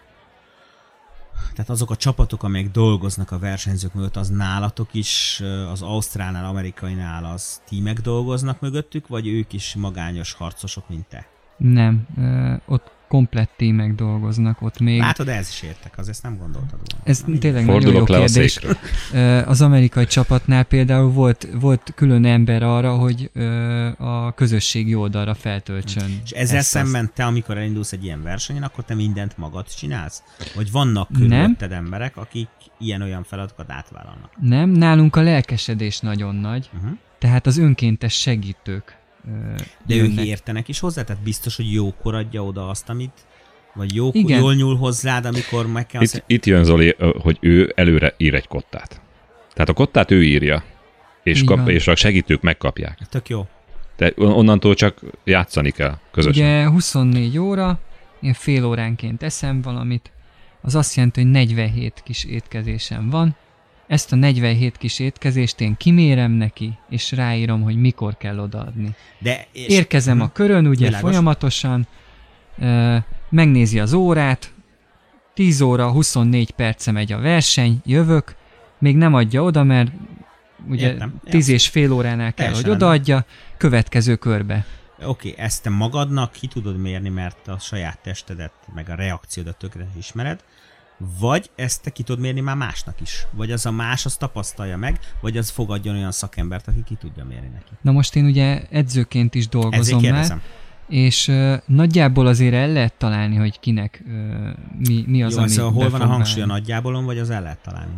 [1.51, 7.25] tehát azok a csapatok, amelyek dolgoznak a versenyzők mögött, az nálatok is, az Ausztrálnál, Amerikainál
[7.25, 11.27] az tímek dolgoznak mögöttük, vagy ők is magányos harcosok, mint te?
[11.57, 12.07] Nem,
[12.65, 14.99] ott komplettí tímek dolgoznak, ott még...
[14.99, 17.03] Látod, ez is értek, az ezt nem gondoltad volna.
[17.03, 18.59] Ez Na, tényleg nagyon jó kérdés.
[19.45, 23.31] Az amerikai csapatnál például volt, volt külön ember arra, hogy
[23.97, 26.21] a közösségi oldalra feltöltsön.
[26.23, 30.23] És ezzel szemben te, amikor elindulsz egy ilyen versenyen, akkor te mindent magad csinálsz?
[30.55, 32.47] Vagy vannak körülötted emberek, akik
[32.79, 34.31] ilyen-olyan feladatokat átvállalnak?
[34.41, 36.91] Nem, nálunk a lelkesedés nagyon nagy, uh-huh.
[37.19, 39.01] tehát az önkéntes segítők
[39.85, 40.19] de jönnek.
[40.19, 41.03] ők értenek is hozzá?
[41.03, 43.25] Tehát biztos, hogy jókor adja oda azt, amit
[43.73, 44.39] vagy jó, Igen.
[44.39, 46.01] jól nyúl hozzád, amikor meg kell...
[46.01, 49.01] Itt, itt jön Zoli, hogy ő előre ír egy kottát.
[49.53, 50.63] Tehát a kottát ő írja,
[51.23, 52.97] és, kap, és a segítők megkapják.
[53.09, 53.47] Tök jó.
[53.97, 56.43] De onnantól csak játszani kell közösen.
[56.43, 57.79] Ugye 24 óra,
[58.21, 60.11] én fél óránként eszem valamit,
[60.61, 63.35] az azt jelenti, hogy 47 kis étkezésem van,
[63.93, 68.95] ezt a 47 kis étkezést én kimérem neki, és ráírom, hogy mikor kell odaadni.
[69.19, 69.67] De és...
[69.67, 71.09] Érkezem a körön, ugye Világos.
[71.09, 71.87] folyamatosan,
[72.59, 72.97] ö,
[73.29, 74.53] megnézi az órát,
[75.33, 78.35] 10 óra 24 perce megy a verseny, jövök,
[78.79, 79.91] még nem adja oda, mert
[80.69, 81.19] ugye Értem.
[81.23, 83.25] 10 és fél óránál kell, Teljesen hogy odaadja,
[83.57, 84.65] következő körbe.
[85.05, 89.57] Oké, okay, ezt te magadnak ki tudod mérni, mert a saját testedet, meg a reakciódat
[89.57, 90.43] tökre ismered,
[91.19, 93.27] vagy ezt te ki tudod mérni már másnak is.
[93.31, 97.25] Vagy az a más, az tapasztalja meg, vagy az fogadjon olyan szakembert, aki ki tudja
[97.25, 97.71] mérni neki.
[97.81, 100.41] Na most én ugye edzőként is dolgozom már,
[100.87, 104.13] és uh, nagyjából azért el lehet találni, hogy kinek uh,
[104.77, 107.41] mi, mi az, Jó, ami szóval hol van a hangsúly a nagyjábolon, vagy az el
[107.41, 107.95] lehet találni?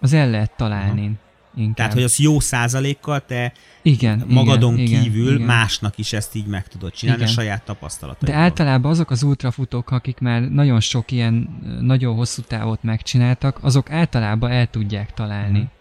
[0.00, 1.04] Az el lehet találni.
[1.04, 1.28] Aha.
[1.54, 1.76] Inkább.
[1.76, 6.46] Tehát, hogy az jó százalékkal te igen, magadon igen, kívül igen, másnak is ezt így
[6.46, 7.32] meg tudod csinálni igen.
[7.32, 8.28] a saját tapasztalatod.
[8.28, 13.90] De általában azok az ultrafutók, akik már nagyon sok ilyen nagyon hosszú távot megcsináltak, azok
[13.90, 15.72] általában el tudják találni uh-huh.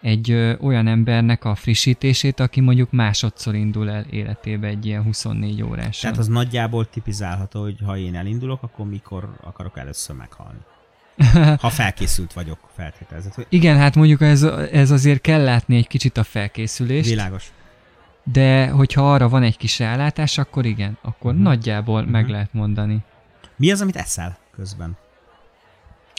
[0.00, 5.62] egy ö, olyan embernek a frissítését, aki mondjuk másodszor indul el életébe egy ilyen 24
[5.62, 5.98] órás.
[5.98, 10.58] Tehát az nagyjából tipizálható, hogy ha én elindulok, akkor mikor akarok először meghalni.
[11.60, 13.46] Ha felkészült vagyok, feltételezett.
[13.48, 17.08] Igen, hát mondjuk ez, ez azért kell látni egy kicsit a felkészülést.
[17.08, 17.50] Világos.
[18.32, 21.46] De hogyha arra van egy kis rálátás, akkor igen, akkor uh-huh.
[21.46, 22.12] nagyjából uh-huh.
[22.12, 22.98] meg lehet mondani.
[23.56, 24.96] Mi az, amit eszel közben?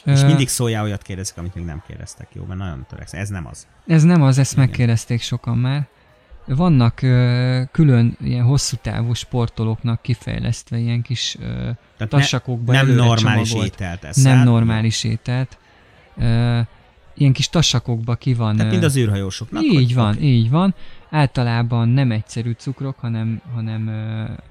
[0.06, 2.44] Uh, És mindig szóljál olyat kérdezik, amit még nem kérdeztek, jó?
[2.44, 3.12] Mert nagyon töreksz.
[3.12, 3.66] Ez nem az.
[3.86, 4.64] Ez nem az, ezt igen.
[4.64, 5.88] megkérdezték sokan már.
[6.48, 11.70] Vannak ö, külön ilyen hosszú távú sportolóknak kifejlesztve ilyen kis ö,
[12.06, 14.34] tassakokba ne, Nem normális csomagolt, ételt eszel.
[14.34, 15.58] Nem normális ételt.
[16.16, 16.60] Ö,
[17.14, 18.56] ilyen kis tassakokba ki van.
[18.56, 19.62] Tehát mind az űrhajósoknak?
[19.62, 20.26] Így van, okay.
[20.26, 20.74] így van.
[21.10, 23.90] Általában nem egyszerű cukrok, hanem, hanem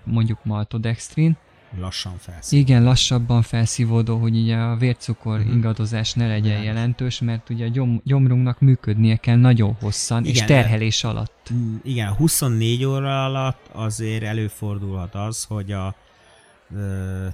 [0.04, 1.38] mondjuk maltodextrin
[1.80, 2.68] Lassan felszívódó.
[2.68, 5.54] Igen, lassabban felszívódó, hogy ugye a vércukor uh-huh.
[5.54, 6.64] ingadozás ne legyen Igen.
[6.64, 11.50] jelentős, mert ugye a gyom, gyomrunknak működnie kell nagyon hosszan, Igen, és terhelés alatt.
[11.84, 15.96] Igen, 24 óra alatt azért előfordulhat az, hogy a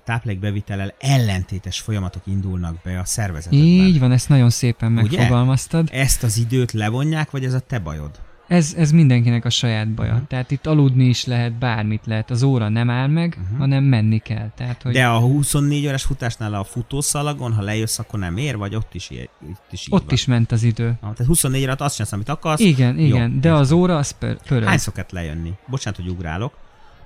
[0.03, 3.59] táplálékbevitelel ellentétes folyamatok indulnak be a szervezetben.
[3.59, 5.83] Így van, ezt nagyon szépen megfogalmaztad.
[5.83, 5.99] Ugye?
[5.99, 8.19] Ezt az időt levonják, vagy ez a te bajod?
[8.47, 10.11] Ez, ez mindenkinek a saját baja.
[10.11, 10.27] Uh-huh.
[10.27, 12.31] Tehát itt aludni is lehet, bármit lehet.
[12.31, 13.57] Az óra nem áll meg, uh-huh.
[13.57, 14.51] hanem menni kell.
[14.55, 14.93] Tehát, hogy...
[14.93, 19.09] De a 24 órás futásnál a futószalagon, ha lejössz, akkor nem ér, vagy ott is,
[19.09, 19.27] itt
[19.71, 20.13] is Ott van.
[20.13, 20.87] is ment az idő.
[20.87, 22.61] Ah, tehát 24 órát azt csinálsz, amit akarsz.
[22.61, 24.67] Igen, Jó, igen, de az óra az pör- pörög.
[24.67, 25.53] Hány szokott lejönni?
[25.67, 26.53] Bocsánat, hogy ugrálok.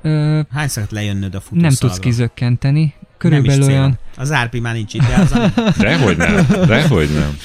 [0.02, 0.42] Ö...
[0.52, 1.62] Hány szokott lejönnöd a futószalagon?
[1.62, 2.94] Nem tudsz kizökkenteni.
[3.18, 4.00] Körülbelül olyan...
[4.18, 5.32] Az árpi már nincs itt, de az...
[5.32, 5.48] Ami...
[5.78, 7.38] Dehogy nem, dehogy nem.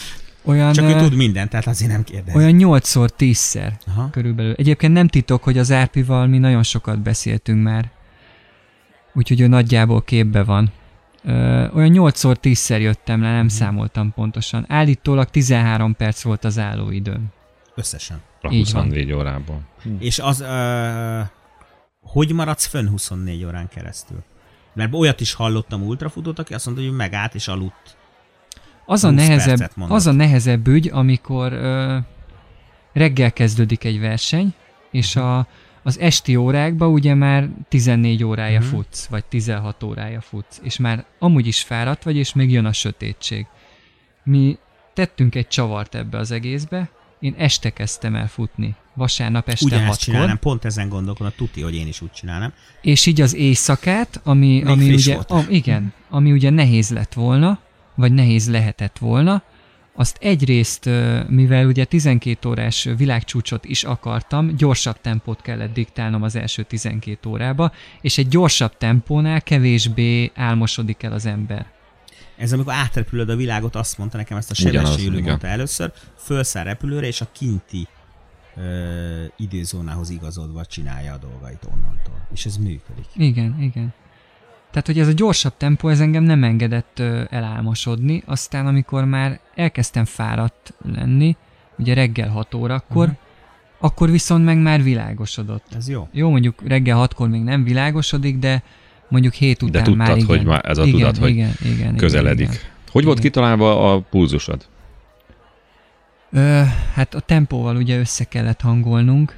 [0.45, 2.35] Olyan, Csak ő tud mindent, tehát azért nem kérdez.
[2.35, 3.73] Olyan 8-szor 10-szer
[4.11, 4.53] körülbelül.
[4.53, 7.91] Egyébként nem titok, hogy az Árpival mi nagyon sokat beszéltünk már.
[9.15, 10.73] Úgyhogy ő nagyjából képbe van.
[11.25, 13.49] Ö, olyan 8-szor 10-szer jöttem le, nem hmm.
[13.49, 14.65] számoltam pontosan.
[14.69, 17.27] Állítólag 13 perc volt az állóidőm.
[17.75, 18.21] Összesen.
[18.41, 19.67] A 24 órában.
[19.83, 19.91] Hm.
[19.99, 21.21] És az, ö,
[22.01, 24.23] hogy maradsz fönn 24 órán keresztül?
[24.75, 27.97] Mert olyat is hallottam ultrafutót, aki azt mondta, hogy megállt és aludt
[28.93, 31.97] az a, nehezebb, az a nehezebb ügy, amikor ö,
[32.93, 34.55] reggel kezdődik egy verseny,
[34.91, 35.47] és a,
[35.83, 38.73] az esti órákban ugye már 14 órája uh-huh.
[38.73, 42.73] futsz, vagy 16 órája futsz, és már amúgy is fáradt vagy, és még jön a
[42.73, 43.47] sötétség.
[44.25, 44.59] Mi
[44.95, 48.75] tettünk egy csavart ebbe az egészbe, én este kezdtem el futni.
[48.95, 50.05] Vasárnap este Ugyanezt hatkor.
[50.05, 52.53] csinálnám, pont ezen gondolkodom, tuti, hogy én is úgy csinálnám.
[52.81, 57.61] És így az éjszakát, ami, ami ugye, a, igen, ami ugye nehéz lett volna,
[57.95, 59.43] vagy nehéz lehetett volna,
[59.95, 60.91] azt egyrészt,
[61.29, 67.73] mivel ugye 12 órás világcsúcsot is akartam, gyorsabb tempót kellett diktálnom az első 12 órába,
[68.01, 71.67] és egy gyorsabb tempónál kevésbé álmosodik el az ember.
[72.37, 75.29] Ez amikor átrepülöd a világot, azt mondta nekem, ezt a Ugyanaz, Sebessé Júli igen.
[75.29, 77.89] mondta először, fölszáll repülőre, és a kinti
[78.57, 82.27] ö, időzónához igazodva csinálja a dolgait onnantól.
[82.33, 83.07] És ez működik.
[83.15, 83.95] Igen, igen.
[84.73, 89.41] Tehát, hogy ez a gyorsabb tempó, ez engem nem engedett ö, elálmosodni, aztán amikor már
[89.55, 91.37] elkezdtem fáradt lenni,
[91.79, 93.19] ugye reggel 6 órakor, uh-huh.
[93.79, 95.67] akkor viszont meg már világosodott.
[95.77, 96.09] Ez jó.
[96.13, 98.63] Jó, mondjuk reggel 6-kor még nem világosodik, de
[99.09, 100.27] mondjuk 7 után tudtad, már igen.
[100.27, 102.49] hogy már ez a igen, tudat, hogy igen, igen, Közeledik.
[102.49, 103.31] Igen, Hogy volt Igen.
[103.31, 104.67] kitalálva a pulzusod?
[106.31, 106.63] Ö,
[106.95, 109.37] hát a tempóval ugye össze kellett hangolnunk.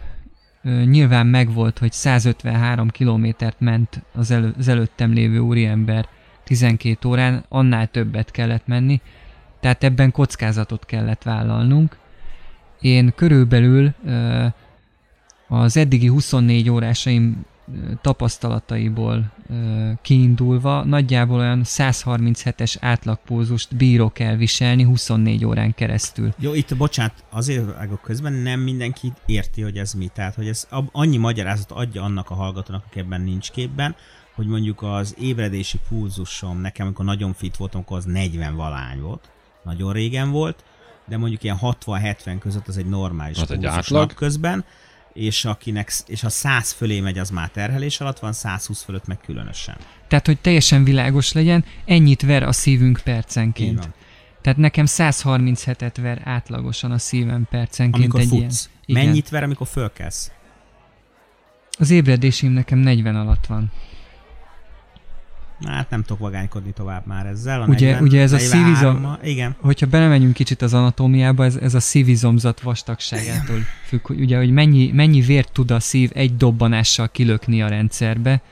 [0.64, 6.09] Nyilván megvolt, hogy 153 kilométert ment az, elő, az előttem lévő úriember
[6.44, 9.00] 12 órán, annál többet kellett menni,
[9.61, 11.96] tehát ebben kockázatot kellett vállalnunk.
[12.81, 13.94] Én körülbelül
[15.48, 17.44] az eddigi 24 órásaim
[18.00, 19.33] tapasztalataiból
[20.03, 26.35] kiindulva nagyjából olyan 137-es átlagpózust bírok elviselni 24 órán keresztül.
[26.38, 30.11] Jó, itt bocsánat, azért vágok közben nem mindenki érti, hogy ez mi.
[30.14, 33.94] Tehát, hogy ez annyi magyarázat adja annak a hallgatónak, aki ebben nincs képben,
[34.35, 39.29] hogy mondjuk az ébredési pulzusom nekem, amikor nagyon fit voltam, akkor az 40 valány volt.
[39.64, 40.64] Nagyon régen volt,
[41.09, 44.14] de mondjuk ilyen 60-70 között az egy normális Az egy átlag.
[44.14, 44.64] közben,
[45.14, 49.18] és, akinek, és ha 100 fölé megy, az már terhelés alatt van, 120 fölött meg
[49.20, 49.77] különösen.
[50.09, 53.88] Tehát, hogy teljesen világos legyen, ennyit ver a szívünk percenként.
[54.42, 58.40] Tehát nekem 137-et ver átlagosan a szívem percenként Amikor egy futsz.
[58.40, 58.50] ilyen.
[58.87, 59.05] Igen.
[59.05, 60.31] Mennyit ver, amikor fölkelsz?
[61.79, 63.72] Az ébredésem nekem 40 alatt van.
[65.67, 67.62] Hát nem tudok vagánykodni tovább már ezzel.
[67.62, 69.57] A Ugye- 40, ugye ez a 43 szívizom- Igen.
[69.61, 74.90] Hogyha belemegyünk kicsit az anatómiába, ez, ez a szívizomzat vastagságától függ, hogy ugye, hogy mennyi,
[74.93, 78.43] mennyi vért tud a szív egy dobbanással kilökni a rendszerbe,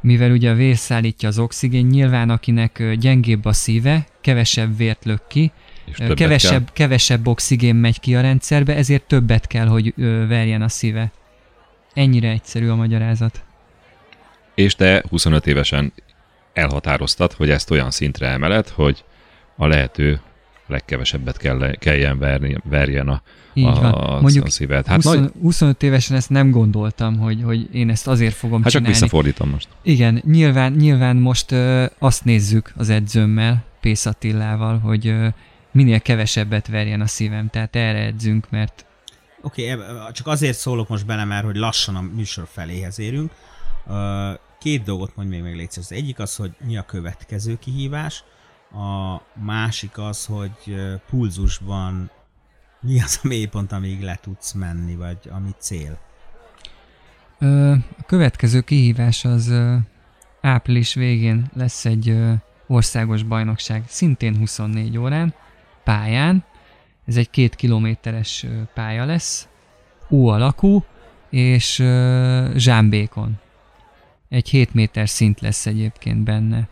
[0.00, 5.26] mivel ugye a vér szállítja az oxigén, nyilván akinek gyengébb a szíve, kevesebb vért lök
[5.28, 5.52] ki,
[6.14, 6.72] kevesebb, Kell.
[6.72, 9.94] kevesebb oxigén megy ki a rendszerbe, ezért többet kell, hogy
[10.28, 11.12] verjen a szíve.
[11.94, 13.44] Ennyire egyszerű a magyarázat.
[14.60, 15.92] És te 25 évesen
[16.52, 19.04] elhatároztad, hogy ezt olyan szintre emeled, hogy
[19.56, 20.20] a lehető
[20.66, 23.22] legkevesebbet kell, kelljen verni, verjen a,
[23.54, 23.92] Így a, van.
[23.92, 24.86] a, Mondjuk a szíved.
[24.86, 28.70] Hát, 20, nagy, 25 évesen ezt nem gondoltam, hogy, hogy én ezt azért fogom hát
[28.70, 28.98] csak csinálni.
[28.98, 29.68] visszafordítom most.
[29.82, 35.28] Igen, nyilván, nyilván most ö, azt nézzük az edzőmmel, Pész Attilával, hogy ö,
[35.72, 38.84] minél kevesebbet verjen a szívem, tehát erre edzünk, mert
[39.42, 43.30] Oké, okay, csak azért szólok most bele, mert hogy lassan a műsor feléhez érünk.
[43.88, 45.74] Ö, Két dolgot mondj még meg légy.
[45.76, 48.24] Az egyik az, hogy mi a következő kihívás,
[48.72, 50.74] a másik az, hogy
[51.10, 52.10] pulzusban
[52.80, 55.98] mi az a mélypont, amíg le tudsz menni, vagy ami cél.
[57.98, 59.52] A következő kihívás az
[60.40, 62.16] április végén lesz egy
[62.66, 65.34] országos bajnokság, szintén 24 órán,
[65.84, 66.44] pályán.
[67.06, 69.48] Ez egy két kilométeres pálya lesz,
[70.08, 70.84] U alakú,
[71.30, 71.84] és
[72.54, 73.38] zsámbékon.
[74.30, 76.68] Egy 7 méter szint lesz egyébként benne.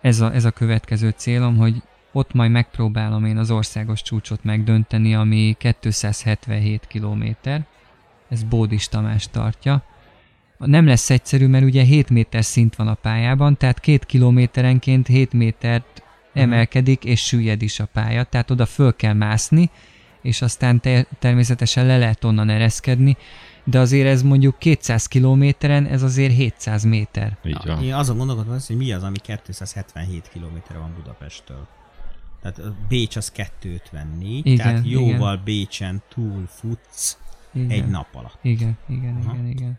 [0.00, 1.82] Ez, a, ez a következő célom, hogy
[2.12, 7.66] ott majd megpróbálom én az országos csúcsot megdönteni, ami 277 kilométer
[8.28, 9.82] ez Bódis Tamás tartja.
[10.58, 15.32] Nem lesz egyszerű, mert ugye 7 méter szint van a pályában, tehát két kilométerenként 7
[15.32, 19.70] métert emelkedik és süllyed is a pálya, tehát oda föl kell mászni,
[20.22, 23.16] és aztán te- természetesen le lehet onnan ereszkedni,
[23.64, 27.36] de azért ez mondjuk 200 kilométeren, ez azért 700 méter.
[27.44, 27.82] Így van.
[27.82, 31.66] Én azon gondolkodom, hogy mi az, ami 277 km van Budapesttől.
[32.42, 35.44] Tehát Bécs az 254, Igen, tehát jóval igen.
[35.44, 37.18] Bécsen túl futsz
[37.52, 37.70] Igen.
[37.70, 38.38] egy nap alatt.
[38.42, 39.34] Igen, igen, Aha.
[39.34, 39.78] igen, igen.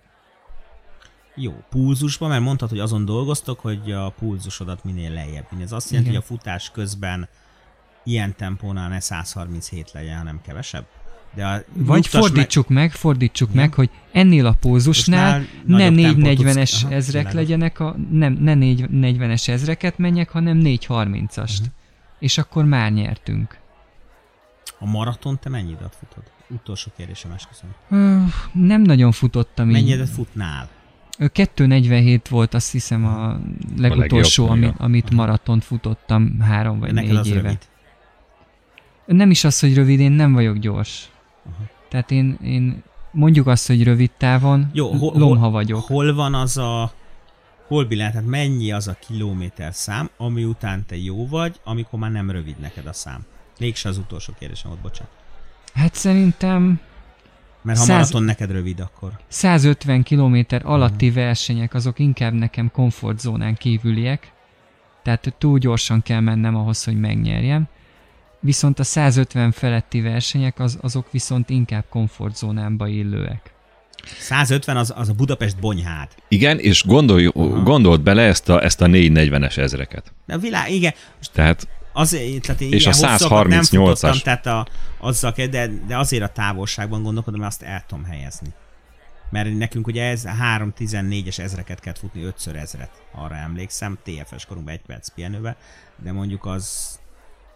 [1.35, 5.45] Jó, pulzusban, mert mondtad, hogy azon dolgoztok, hogy a pulzusodat minél lejjebb.
[5.61, 6.21] Ez azt jelenti, Igen.
[6.21, 7.29] hogy a futás közben
[8.03, 10.85] ilyen tempónál ne 137 legyen, hanem kevesebb?
[11.35, 13.61] De a, Vagy fordítsuk meg, fordítsuk Igen.
[13.61, 17.33] meg, hogy ennél a pózusnál ne nagyobb tempót 440-es tudsz- aha, ezrek világos.
[17.33, 21.59] legyenek, a, nem, ne 440-es ezreket menjek, hanem 430-ast.
[21.59, 21.67] Mhm.
[22.19, 23.57] És akkor már nyertünk.
[24.79, 26.23] Meg, a maraton te mennyi időt futod?
[26.49, 27.69] Utolsó kérdésem, esküszöm.
[28.53, 29.73] Nem nagyon futottam így.
[29.87, 30.69] Mennyi futnál?
[31.17, 33.39] Ö, 247 volt azt hiszem a
[33.77, 34.85] legutolsó, legjobb, ami, igen.
[34.85, 37.41] amit maraton futottam három vagy Neked négy éve.
[37.41, 37.57] rövid.
[39.05, 41.09] Nem is az, hogy rövid, én nem vagyok gyors.
[41.45, 41.63] Aha.
[41.89, 45.84] Tehát én, én mondjuk azt, hogy rövid távon, Jó, hol, lomha hol, vagyok.
[45.86, 46.91] hol van az a
[47.67, 52.12] hol billen, tehát mennyi az a kilométer szám, ami után te jó vagy, amikor már
[52.12, 53.25] nem rövid neked a szám?
[53.60, 55.12] Mégse az utolsó kérdésem volt, bocsánat.
[55.73, 56.79] Hát szerintem
[57.62, 63.55] Mert ha Száz- maraton neked rövid, akkor 150 km alatti versenyek azok inkább nekem komfortzónán
[63.55, 64.31] kívüliek,
[65.03, 67.67] Tehát túl gyorsan kell mennem ahhoz, hogy megnyerjem.
[68.45, 73.53] Viszont a 150 feletti versenyek az, azok viszont inkább komfortzónámba illőek.
[74.19, 76.10] 150 az, az a Budapest bonyhád.
[76.27, 77.25] Igen, és gondolj,
[77.63, 80.13] gondold bele ezt a, ezt a 440-es ezreket.
[80.25, 83.67] De a világ, igen, most Tehát azért, tehát én És ilyen a hosszakat nem 138-as.
[83.67, 84.67] futottam, tehát a,
[84.99, 88.47] azzal, kell, de, de azért a távolságban gondolkodom, mert azt el tudom helyezni.
[89.29, 90.23] Mert nekünk ugye ez
[90.58, 95.58] 3-14-es ezreket kell futni, 5 ezret, arra emlékszem, TFS korunkban egy perc pihenőbe,
[96.03, 96.99] de mondjuk az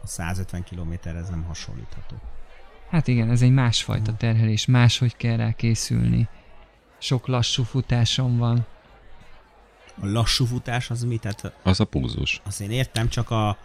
[0.01, 2.15] a 150 km ez nem hasonlítható.
[2.89, 6.27] Hát igen, ez egy másfajta terhelés, máshogy kell rá készülni.
[6.97, 8.65] Sok lassú futásom van.
[10.01, 11.17] A lassú futás az mi?
[11.17, 12.41] Tehát az a púzus.
[12.45, 13.57] azt én értem, csak a...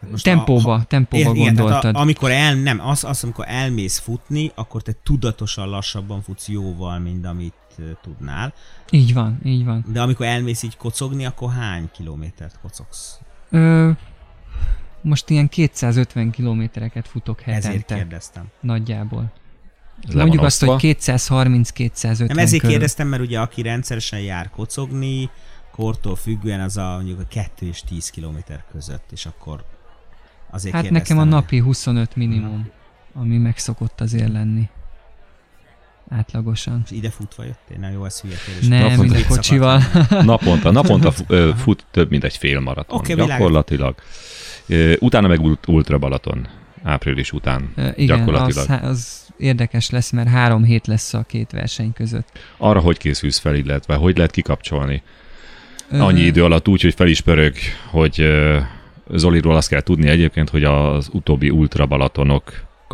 [0.00, 1.96] hát most Tempóba, a, tempóba igen, tehát gondoltad.
[1.96, 6.98] A, amikor el, nem, az, az, amikor elmész futni, akkor te tudatosan lassabban futsz jóval,
[6.98, 7.54] mint amit
[8.02, 8.54] tudnál.
[8.90, 9.84] Így van, így van.
[9.88, 13.18] De amikor elmész így kocogni, akkor hány kilométert kocogsz?
[13.50, 13.90] Ö,
[15.00, 18.44] most ilyen 250 kilométereket futok Ezért hetente kérdeztem.
[18.60, 19.32] nagyjából.
[20.08, 20.88] Le Mondjuk azt, hogy osztva.
[21.16, 22.70] 230-250 Nem ezért körül.
[22.76, 25.30] kérdeztem, mert ugye aki rendszeresen jár kocogni,
[25.72, 29.64] kortól függően az a mondjuk a 2 és 10 kilométer között, és akkor
[30.50, 32.68] azért Hát nekem a napi 25 minimum,
[33.14, 34.68] ami meg szokott azért lenni.
[36.10, 36.82] Átlagosan.
[36.84, 37.76] És ide futva jöttél?
[37.80, 38.68] Na jó, ez hülye kérdés.
[38.68, 39.82] Nem, naponta mind a kocsival.
[40.24, 41.10] Naponta, naponta
[41.64, 42.98] fut több, mint egy fél maraton.
[42.98, 43.36] Oké, világos.
[43.36, 43.94] gyakorlatilag.
[44.98, 46.46] Utána meg ult- Ultra Balaton.
[46.82, 47.72] Április után.
[47.76, 48.70] Ö, Igen, gyakorlatilag.
[48.70, 52.28] az, az érdekes lesz, mert három hét lesz a két verseny között.
[52.56, 55.02] Arra hogy készülsz fel, illetve hogy lehet kikapcsolni?
[55.90, 57.54] Ö, Annyi idő alatt úgy, hogy fel is pörög,
[57.90, 58.26] hogy
[59.14, 61.86] Zoliról azt kell tudni egyébként, hogy az utóbbi Ultra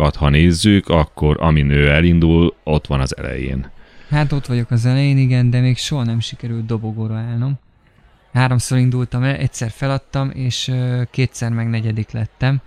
[0.03, 3.71] Balatonokat, ha nézzük, akkor amin ő elindul, ott van az elején.
[4.11, 7.59] Hát ott vagyok az elején, igen, de még soha nem sikerült dobogóra állnom.
[8.33, 10.73] Háromszor indultam el, egyszer feladtam, és
[11.11, 12.61] kétszer meg negyedik lettem.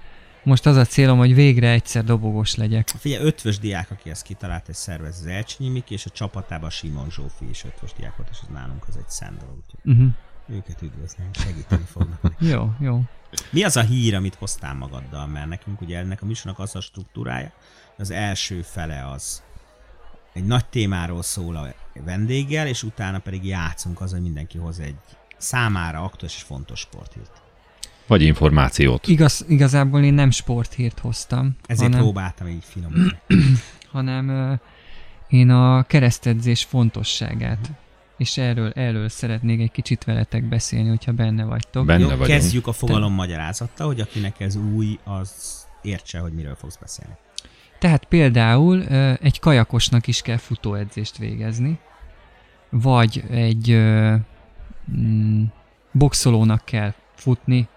[0.43, 2.88] Most az a célom, hogy végre egyszer dobogós legyek.
[3.00, 7.10] Figyelj, ötvös diák, aki ezt kitalált, egy szervez az Elcsényi Miki, és a csapatában Simon
[7.10, 10.13] Zsófi is ötvös diák volt, és az nálunk az egy szendor, úgyhogy Uh-huh.
[10.48, 12.34] őket üdvözlöm, segíteni fognak.
[12.52, 13.02] Jó, jó.
[13.50, 15.28] Mi az a hír, amit hoztál magaddal?
[15.28, 17.52] Mert nekünk ugye ennek a műsornak az a struktúrája,
[17.98, 19.43] az első fele az
[20.34, 21.67] egy nagy témáról szól a
[22.06, 24.95] vendéggel, és utána pedig játszunk az, hogy mindenki hoz egy
[25.38, 27.41] számára aktuális és fontos sporthírt.
[28.08, 29.08] Vagy információt.
[29.08, 33.19] Igaz, igazából én nem sporthírt hoztam, Ezért hanem, próbáltam így finomulni.
[33.91, 34.54] hanem ö,
[35.28, 37.71] én a keresztedzés fontosságát,
[38.17, 41.86] és erről, erről szeretnék egy kicsit veletek beszélni, hogyha benne vagytok.
[41.86, 42.28] Benne Jó, vagyunk.
[42.28, 45.32] kezdjük a fogalom magyarázattal, hogy akinek ez új, az
[45.82, 47.13] értse, hogy miről fogsz beszélni.
[47.80, 48.84] Tehát például
[49.21, 51.80] egy kajakosnak is kell futóedzést végezni,
[52.69, 53.71] vagy egy
[54.91, 55.43] mm,
[55.91, 57.67] boxolónak kell futni,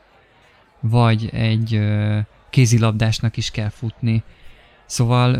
[0.80, 1.80] vagy egy
[2.50, 4.22] kézilabdásnak is kell futni.
[4.86, 5.36] Szóval,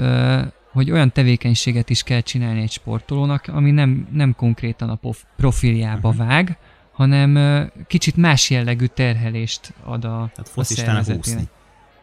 [0.79, 4.99] hogy olyan tevékenységet is kell csinálni egy sportolónak, ami nem, nem konkrétan a
[5.37, 6.19] profiljába Mhm.
[6.19, 6.57] vág,
[6.93, 7.39] hanem
[7.87, 11.19] kicsit más jellegű terhelést ad a, Tehát a szervezetének.
[11.27, 11.49] úszni.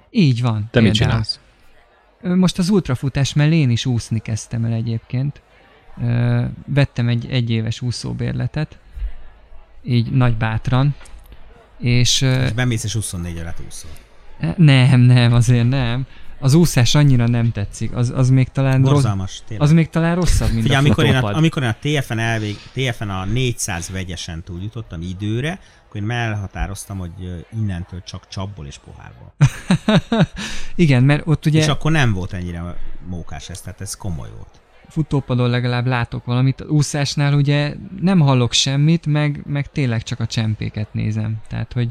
[0.09, 0.67] Így van.
[0.71, 1.39] Te mit csinálsz?
[2.21, 5.41] Most az ultrafutás mellé én is úszni kezdtem el egyébként.
[6.65, 8.77] Vettem egy egyéves úszóbérletet,
[9.83, 10.95] így nagy bátran,
[11.79, 13.91] és És bemész és 24 órát úszol.
[14.57, 16.05] nem, nem, azért nem.
[16.39, 19.67] Az úszás annyira nem tetszik, az, az még talán rossz, Borzalmas, tényleg.
[19.67, 22.58] az még talán rosszabb, mint Figyelj, a amikor én, a, amikor én a TFN, elvég,
[22.74, 29.34] TFN a 400 vegyesen túljutottam időre, akkor én elhatároztam, hogy innentől csak csapból és pohárból.
[30.76, 32.76] Igen, mert ott ugye És akkor nem volt ennyire
[33.08, 34.62] mókás ez, tehát ez komoly volt.
[34.89, 36.63] futópadon legalább látok valamit.
[36.67, 41.36] Úszásnál ugye nem hallok semmit, meg, meg tényleg csak a csempéket nézem.
[41.48, 41.89] Tehát, hogy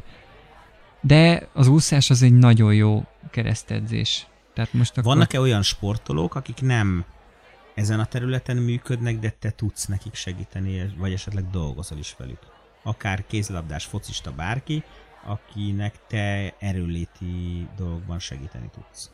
[1.00, 4.26] de az úszás az egy nagyon jó keresztedzés.
[4.54, 5.14] Tehát most akkor...
[5.14, 7.04] Vannak-e olyan sportolók, akik nem
[7.74, 12.38] ezen a területen működnek, de te tudsz nekik segíteni, vagy esetleg dolgozol is velük?
[12.82, 14.82] Akár kézlabdás, focista, bárki,
[15.24, 19.10] akinek te erőléti dolgokban segíteni tudsz.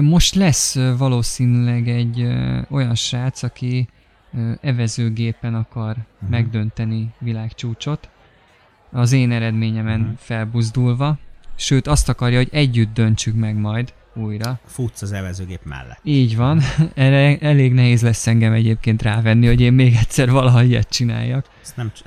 [0.00, 2.22] Most lesz valószínűleg egy
[2.70, 3.88] olyan srác, aki
[4.60, 6.30] evezőgépen akar uh-huh.
[6.30, 8.08] megdönteni világcsúcsot,
[8.90, 10.16] az én eredményemen uh-huh.
[10.18, 11.18] felbuzdulva,
[11.54, 14.58] sőt azt akarja, hogy együtt döntsük meg majd újra.
[14.66, 16.00] Futsz az evezőgép mellett.
[16.02, 16.60] Így van,
[16.94, 21.46] erre elég nehéz lesz engem egyébként rávenni, hogy én még egyszer valaha ilyet csináljak.
[21.62, 21.90] Ezt nem...
[21.94, 22.04] c-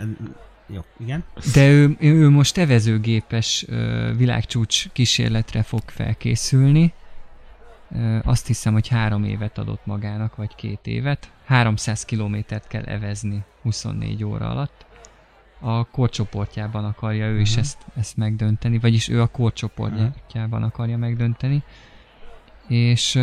[0.73, 1.23] Jó, igen.
[1.53, 3.65] De ő, ő most evezőgépes
[4.17, 6.93] világcsúcs kísérletre fog felkészülni.
[8.23, 11.31] Azt hiszem, hogy három évet adott magának, vagy két évet.
[11.45, 14.85] 300 kilométert kell evezni 24 óra alatt.
[15.61, 21.63] a korcsoportjában akarja ő is ezt, ezt megdönteni, vagyis ő a korcsoportjában akarja megdönteni.
[22.69, 23.15] És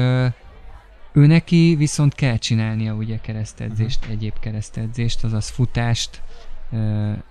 [1.12, 6.22] ő neki viszont kell csinálnia ugye keresztedzést, egyéb keresztedzést, azaz futást,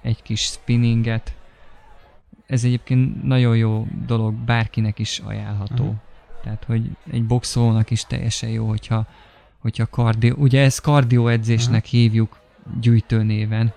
[0.02, 1.36] egy kis spinninget.
[2.48, 5.84] Ez egyébként nagyon jó dolog, bárkinek is ajánlható.
[5.84, 6.04] Aha.
[6.44, 9.08] Tehát, hogy egy boxolónak is teljesen jó, hogyha,
[9.60, 12.40] hogyha kardió, ugye ezt kardioedzésnek hívjuk
[12.80, 13.74] gyűjtőnéven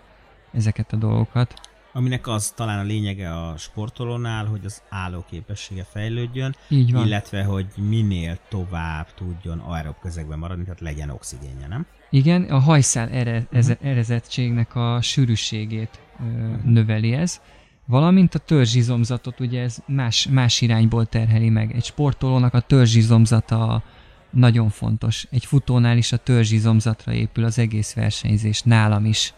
[0.53, 1.55] ezeket a dolgokat.
[1.93, 7.07] Aminek az talán a lényege a sportolónál, hogy az állóképessége fejlődjön, Így van.
[7.07, 11.87] illetve hogy minél tovább tudjon aerob közegben maradni, tehát legyen oxigénje, nem?
[12.11, 16.25] Igen, a hajszál ere, eze, erezettségnek a sűrűségét ö,
[16.65, 17.41] növeli ez,
[17.85, 21.75] valamint a törzsizomzatot, ugye ez más, más irányból terheli meg.
[21.75, 23.83] Egy sportolónak a törzsizomzata
[24.31, 25.27] nagyon fontos.
[25.31, 29.35] Egy futónál is a törzsizomzatra épül az egész versenyzés, nálam is.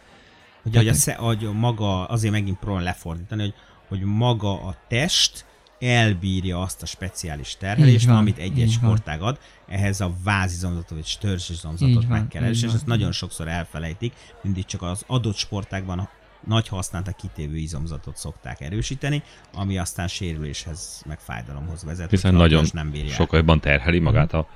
[0.62, 3.54] Hogy, hogy, a, sze- hogy maga, azért megint próbálom lefordítani, hogy,
[3.88, 5.44] hogy maga a test
[5.78, 9.38] elbírja azt a speciális terhelést, van, amit egy-egy sportág ad,
[9.68, 15.04] ehhez a vázizomzatot vagy törzsizomzatot meg kell és ezt nagyon sokszor elfelejtik, mindig csak az
[15.06, 16.08] adott sportágban
[16.46, 19.22] nagy használata kitévő izomzatot szokták erősíteni,
[19.54, 22.10] ami aztán sérüléshez, meg fájdalomhoz vezet.
[22.10, 24.48] Hiszen a nagyon nem sokkal jobban terheli magát a,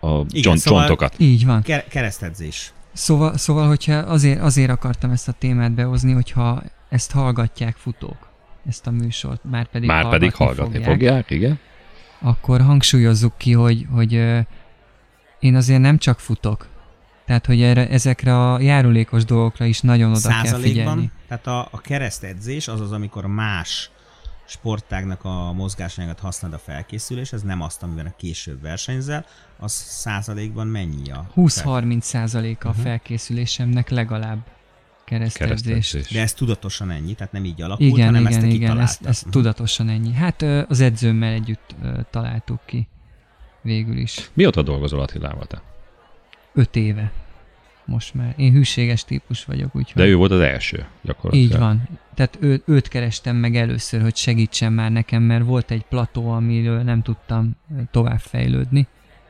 [0.00, 1.14] a Igen, csont, szóval- csontokat.
[1.18, 1.62] Így van.
[1.62, 2.72] Ke- keresztedzés.
[2.98, 8.28] Szóval, szóval hogyha azért, azért akartam ezt a témát behozni, hogyha ezt hallgatják futók,
[8.66, 11.58] ezt a műsort, már pedig Már pedig hallgatni fogják, fogják, igen.
[12.18, 14.38] akkor hangsúlyozzuk ki, hogy, hogy ö,
[15.40, 16.66] én azért nem csak futok.
[17.26, 20.48] Tehát, hogy erre, ezekre a járulékos dolgokra is nagyon oda kell figyelni.
[20.48, 21.12] százalékban.
[21.28, 23.90] Tehát a, a keresztedzés az az, amikor más
[24.48, 29.24] sportágnak a mozgásanyagát használod a felkészülés, ez nem azt, amiben a később versenyzel,
[29.58, 31.26] az százalékban mennyi a...
[31.36, 32.78] 20-30 százaléka Mhm.
[32.78, 34.38] a felkészülésemnek legalább
[35.04, 35.62] keresztedzés.
[35.62, 36.12] Keresztedzés.
[36.12, 39.22] De ez tudatosan ennyi, tehát nem így alakult, Igen, hanem igen, ezt igen, ez, ez
[39.30, 40.12] tudatosan ennyi.
[40.12, 41.74] Hát az edzőmmel együtt
[42.10, 42.88] találtuk ki
[43.62, 44.30] végül is.
[44.34, 45.62] Mióta dolgozol Attilával te?
[46.54, 47.12] Öt éve
[47.88, 48.34] most már.
[48.36, 50.02] Én hűséges típus vagyok, úgyhogy...
[50.02, 51.52] De ő volt az első, gyakorlatilag.
[51.52, 51.88] Így van.
[52.14, 56.82] Tehát ő, őt kerestem meg először, hogy segítsen már nekem, mert volt egy plató, amiről
[56.82, 57.56] nem tudtam
[57.90, 58.86] tovább fejlődni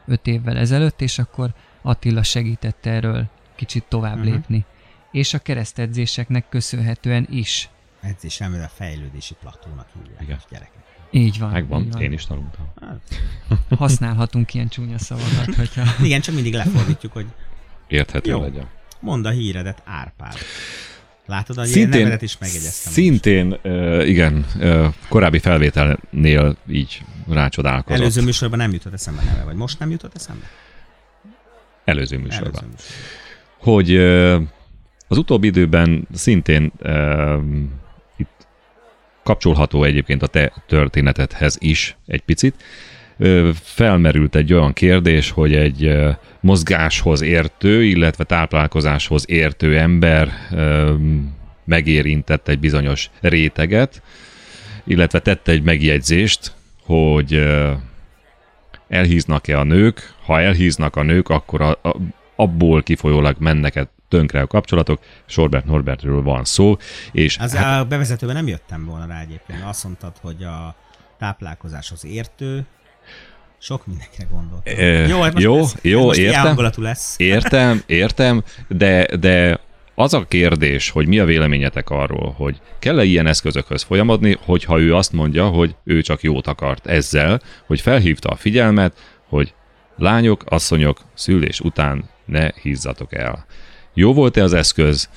[0.06, 4.24] öt évvel ezelőtt, és akkor Attila segített erről kicsit tovább Mhm.
[4.26, 4.64] lépni.
[5.12, 7.68] És a keresztedzéseknek köszönhetően is.
[8.00, 10.36] Edzés elmélet a fejlődési platónak hívják Igen.
[10.40, 10.82] a gyerekek.
[11.10, 11.50] Így van.
[11.50, 12.02] Megvan, így van.
[12.02, 12.68] én is tanultam.
[12.80, 15.82] Hát, Használhatunk ilyen csúnya szavakat, hogyha...
[16.02, 17.26] igen, csak mindig lefordítjuk, hogy
[17.88, 18.40] Érthető Jó.
[18.40, 18.68] legyen.
[19.00, 20.34] mondd a híredet, Árpád.
[21.26, 22.92] Látod, én Szintén, nevedet is megjegyeztem.
[22.92, 28.00] szintén uh, igen, uh, korábbi felvételnél így rácsodálkozott.
[28.00, 30.44] Előző műsorban nem jutott eszembe neve, vagy most nem jutott eszembe?
[31.84, 32.52] Előző műsorban.
[32.52, 32.84] Előző műsorban.
[33.58, 34.40] hogy ö,
[35.08, 37.38] az utóbbi időben szintén ö,
[38.16, 38.46] itt
[39.22, 42.54] kapcsolható egyébként a te történetedhez is egy picit.
[42.56, 42.64] Ö,
[43.62, 45.96] felmerült egy olyan kérdés, hogy egy
[46.40, 50.30] mozgáshoz értő, illetve táplálkozáshoz értő ember
[51.64, 54.02] megérintett egy bizonyos réteget,
[54.84, 56.52] illetve tette egy megjegyzést,
[56.82, 57.46] hogy
[58.88, 61.96] elhíznak-e a nők, ha elhíznak a nők, akkor a, a,
[62.36, 65.00] abból kifolyólag mennek -e tönkre a kapcsolatok.
[65.26, 66.76] Sorbert Norbertről van szó,
[67.12, 69.62] és Az hát, a bevezetőben nem jöttem volna rá egyébként.
[69.64, 70.74] Azt mondtad, hogy a
[71.18, 72.66] táplálkozáshoz értő,
[73.58, 74.78] sok mindenkire gondoltam.
[74.78, 76.70] Ö, hát most jó, ez, jó, most értem.
[76.76, 77.14] lesz.
[77.18, 79.60] értem, értem, de, de
[79.94, 84.94] az a kérdés, hogy mi a véleményetek arról, hogy kell-e ilyen eszközökhöz folyamodni, hogyha ő
[84.94, 89.54] azt mondja, hogy ő csak jót akart ezzel, hogy felhívta a figyelmet, hogy
[89.96, 93.46] lányok, asszonyok, szülés után ne hízzatok el.
[93.94, 95.08] Jó volt-e az eszköz?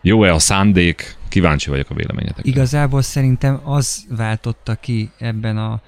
[0.00, 1.16] Jó-e a szándék?
[1.28, 2.50] Kíváncsi vagyok a véleményetekre.
[2.50, 5.80] Igazából szerintem az váltotta ki ebben a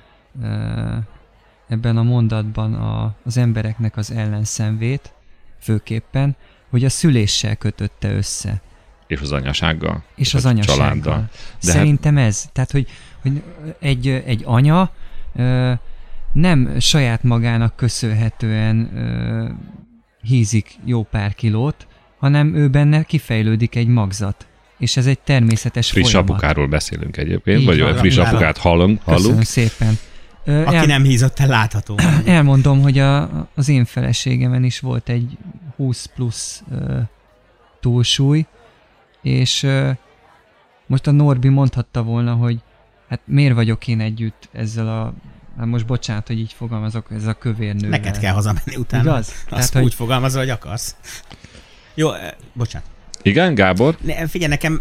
[1.69, 5.13] ebben a mondatban a, az embereknek az ellenszenvét,
[5.61, 6.37] főképpen,
[6.71, 8.61] hogy a szüléssel kötötte össze.
[9.07, 10.03] És az anyasággal?
[10.15, 10.87] És a az anyasággal.
[10.87, 11.15] Családdal.
[11.15, 12.49] De hát- Szerintem ez.
[12.53, 12.89] Tehát, hogy,
[13.23, 13.43] hogy
[13.81, 14.91] egy, egy anya
[15.37, 15.73] ö,
[16.33, 19.49] nem saját magának köszönhetően ö,
[20.23, 21.87] hízik jó pár kilót,
[22.19, 24.47] hanem ő benne kifejlődik egy magzat.
[24.79, 26.31] És ez egy természetes Friss folyamat.
[26.31, 29.43] apukáról beszélünk egyébként, Így vagy van, friss apukát hallunk, Köszönöm hallunk.
[29.45, 29.99] szépen.
[30.47, 31.95] Aki el- nem hízott, te látható.
[32.27, 35.39] Elmondom, hogy a, az én feleségemen is volt egy
[35.77, 36.99] 20 plusz ö,
[37.81, 38.47] túlsúly,
[39.23, 39.91] és ö,
[40.87, 42.59] most a Norbi mondhatta volna, hogy
[43.09, 45.13] hát miért vagyok én együtt ezzel a,
[45.59, 47.89] hát most bocsánat, hogy így fogalmazok, ez a kövérnővel.
[47.99, 49.03] Neked kell hazamenni utána.
[49.03, 49.29] Igaz?
[49.29, 50.97] Azt Tehát, úgy hogy- fogalmazol, hogy akarsz.
[51.95, 52.89] Jó, eh, bocsánat.
[53.23, 53.97] Igen, Gábor?
[54.01, 54.81] Ne, figyelj, nekem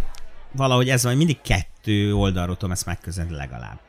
[0.51, 3.79] valahogy ez van, mindig kettő oldalról tudom ezt megközelíteni legalább.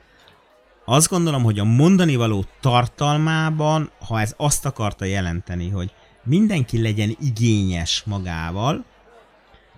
[0.89, 5.93] Azt gondolom, hogy a mondani való tartalmában, ha ez azt akarta jelenteni, hogy
[6.25, 8.85] mindenki legyen igényes magával,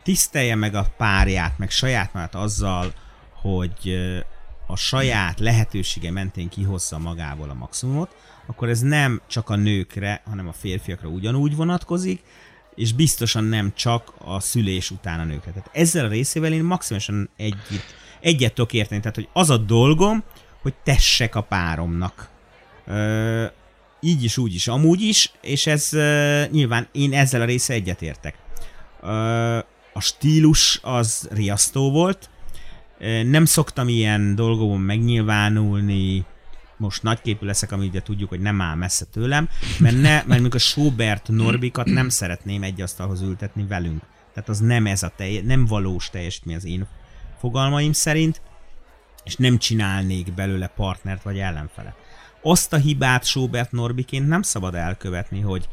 [0.02, 2.92] tisztelje meg a párját, meg saját magát azzal,
[3.40, 3.98] hogy
[4.66, 10.48] a saját lehetősége mentén kihozza magából a maximumot, akkor ez nem csak a nőkre, hanem
[10.48, 12.22] a férfiakra ugyanúgy vonatkozik,
[12.74, 15.50] és biztosan nem csak a szülés után a nőkre.
[15.50, 17.84] Tehát ezzel a részével én maximálisan egyet,
[18.20, 19.00] egyet tudok érteni.
[19.00, 20.24] Tehát, hogy az a dolgom,
[20.62, 22.28] hogy tessek a páromnak.
[22.86, 23.44] Ö,
[24.00, 28.34] így is, úgy is, amúgy is, és ez ö, nyilván én ezzel a része egyetértek.
[29.02, 29.58] Ö,
[29.92, 32.30] a stílus az riasztó volt,
[32.98, 36.26] ö, nem szoktam ilyen dolgokon megnyilvánulni,
[36.78, 39.48] most nagyképű leszek, ami ugye tudjuk, hogy nem áll messze tőlem,
[39.78, 44.02] mert, ne, mert a Schubert Norbikat nem szeretném egy asztalhoz ültetni velünk.
[44.34, 46.86] Tehát az nem ez a telje, nem valós teljesítmény az én
[47.38, 48.40] fogalmaim szerint,
[49.28, 51.94] és nem csinálnék belőle partnert vagy ellenfelet.
[52.42, 55.68] Azt a hibát Schubert Norbiként nem szabad elkövetni, hogy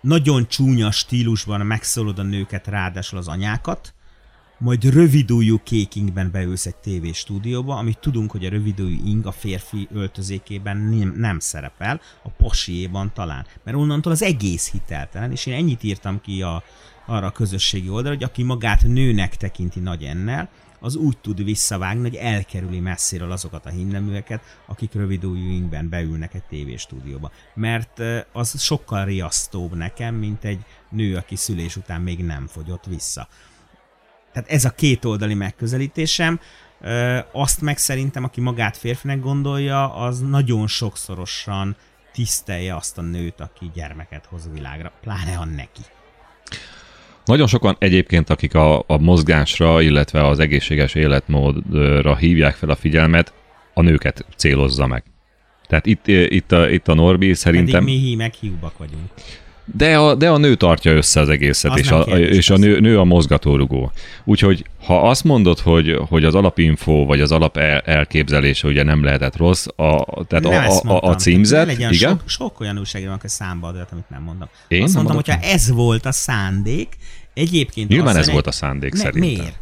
[0.00, 3.94] nagyon csúnya stílusban megszólod a nőket, ráadásul az anyákat,
[4.58, 9.88] majd rövidújú kékingben beülsz egy TV stúdióba, amit tudunk, hogy a rövidújú ing a férfi
[9.92, 13.46] öltözékében nem, nem szerepel, a pasiéban talán.
[13.64, 16.62] Mert onnantól az egész hiteltelen, és én ennyit írtam ki a,
[17.06, 20.50] arra a közösségi oldalra, hogy aki magát nőnek tekinti nagy ennel,
[20.80, 26.44] az úgy tud visszavágni, hogy elkerüli messziről azokat a himneműeket, akik rövidújú ingben beülnek egy
[26.44, 27.30] tévéstúdióba.
[27.54, 28.02] Mert
[28.32, 33.28] az sokkal riasztóbb nekem, mint egy nő, aki szülés után még nem fogyott vissza.
[34.32, 36.40] Tehát ez a két oldali megközelítésem.
[37.32, 41.76] Azt meg szerintem, aki magát férfinek gondolja, az nagyon sokszorosan
[42.12, 45.82] tisztelje azt a nőt, aki gyermeket hoz a világra, pláne a neki.
[47.30, 53.32] Nagyon sokan egyébként, akik a, a mozgásra, illetve az egészséges életmódra hívják fel a figyelmet,
[53.74, 55.02] a nőket célozza meg.
[55.66, 57.84] Tehát itt, itt, a, itt a Norbi szerintem...
[57.84, 59.10] Pedig mi meg hiúbak vagyunk.
[59.76, 62.56] De a, de a nő tartja össze az egészet, az és, a, kérdés, és a
[62.56, 63.92] nő, nő a mozgatórugó.
[64.24, 69.04] Úgyhogy ha azt mondod, hogy, hogy az alapinfo, vagy az alap el, elképzelése ugye nem
[69.04, 72.10] lehetett rossz, a, tehát a, a, a, a címzet, legyen igen?
[72.10, 74.48] Sok, sok olyan újságíró, aki számba ad, amit nem mondom.
[74.68, 76.96] Én azt mondtam, hogyha ez volt a szándék,
[77.34, 77.88] egyébként...
[77.88, 79.44] Nyilván ez volt a szándék ne, szerintem.
[79.44, 79.58] Miért?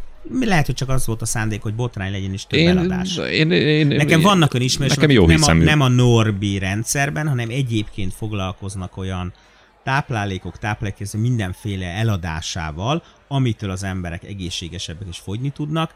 [0.49, 3.17] Lehet, hogy csak az volt a szándék, hogy botrány legyen is több én, eladás.
[3.17, 7.51] Én, én, Nekem vannak olyan ismerősök, nekem jó nem, a, nem a Norbi rendszerben, hanem
[7.51, 9.33] egyébként foglalkoznak olyan
[9.83, 15.95] táplálékok, táplálékok mindenféle eladásával, amitől az emberek egészségesebbek és fogyni tudnak,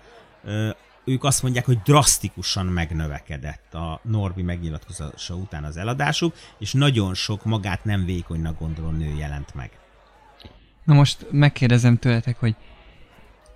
[1.04, 7.44] ők azt mondják, hogy drasztikusan megnövekedett a Norbi megnyilatkozása után az eladásuk, és nagyon sok
[7.44, 9.70] magát nem vékonynak gondoló nő jelent meg.
[10.84, 12.54] Na most megkérdezem tőletek, hogy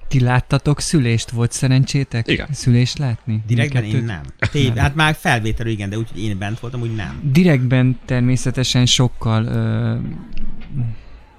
[0.09, 1.31] ti láttatok szülést?
[1.31, 2.47] Volt szerencsétek igen.
[2.51, 3.43] szülést látni?
[3.47, 4.23] Direktben én nem.
[4.51, 7.21] Tév, hát már felvételő igen, de úgy, hogy én bent voltam, úgy nem.
[7.33, 9.97] Direktben természetesen sokkal ö,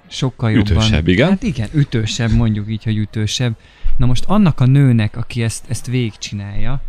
[0.07, 0.71] sokkal jobban.
[0.71, 1.29] Ütősebb, igen?
[1.29, 3.55] Hát igen, ütősebb, mondjuk így, hogy ütősebb.
[3.97, 6.81] Na most annak a nőnek, aki ezt, ezt végigcsinálja,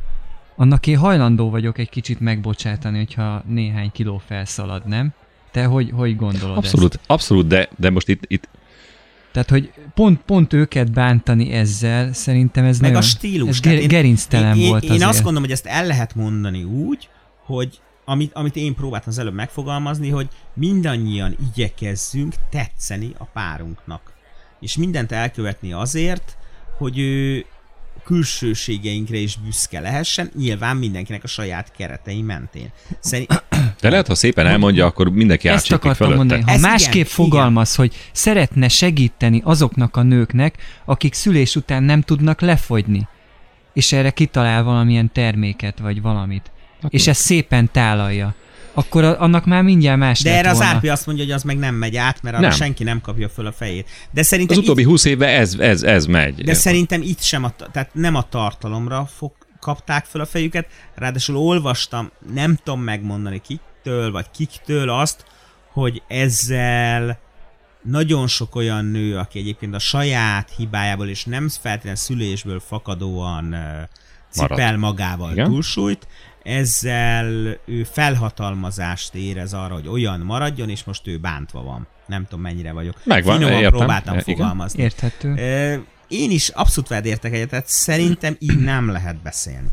[0.56, 5.12] annak én hajlandó vagyok egy kicsit megbocsátani, hogyha néhány kiló felszalad, nem?
[5.50, 7.04] Te hogy, hogy gondolod Abszolút, ezt?
[7.06, 8.48] abszolút, de, de most itt, itt
[9.44, 13.48] tehát, hogy pont, pont őket bántani ezzel, szerintem ez Meg nagyon, a stílus.
[13.48, 15.02] Ez ger- gerinctelen én, volt én, azért.
[15.02, 17.08] Én azt gondolom, hogy ezt el lehet mondani úgy,
[17.44, 24.12] hogy amit, amit én próbáltam az előbb megfogalmazni, hogy mindannyian igyekezzünk tetszeni a párunknak.
[24.60, 26.36] És mindent elkövetni azért,
[26.78, 27.44] hogy ő
[28.04, 32.72] külsőségeinkre is büszke lehessen, nyilván mindenkinek a saját keretei mentén.
[32.98, 33.44] Szerint,
[33.80, 36.42] de lehet, ha szépen elmondja, akkor mindenki Ezt akartam mondani.
[36.42, 42.00] Ha Ez másképp igen, fogalmaz, hogy szeretne segíteni azoknak a nőknek, akik szülés után nem
[42.02, 43.08] tudnak lefogyni,
[43.74, 46.90] és erre kitalál valamilyen terméket, vagy valamit, akkor.
[46.92, 48.34] és ezt szépen tálalja,
[48.72, 50.66] akkor a, annak már mindjárt más De erre volna.
[50.68, 52.56] az Árpi azt mondja, hogy az meg nem megy át, mert arra Nem.
[52.56, 53.88] senki nem kapja föl a fejét.
[54.10, 56.44] De szerintem Az utóbbi itt, húsz évben ez, ez, ez megy.
[56.44, 61.36] de szerintem itt sem, a, tehát nem a tartalomra fog, kapták föl a fejüket, ráadásul
[61.36, 63.40] olvastam, nem tudom megmondani
[63.88, 65.24] kiktől, vagy kiktől azt,
[65.72, 67.18] hogy ezzel
[67.82, 73.56] nagyon sok olyan nő, aki egyébként a saját hibájából és nem feltétlenül szülésből fakadóan
[74.30, 75.46] cipel magával Igen.
[75.46, 76.06] túlsúlyt,
[76.42, 81.86] ezzel ő felhatalmazást érez arra, hogy olyan maradjon, és most ő bántva van.
[82.06, 83.00] Nem tudom, mennyire vagyok.
[83.04, 83.78] Megvan, Finoman értem.
[83.78, 84.24] próbáltam Igen.
[84.24, 84.82] fogalmazni.
[84.82, 85.34] Érthető.
[86.08, 89.68] Én is abszolút veled értek egyet, tehát szerintem így nem lehet beszélni.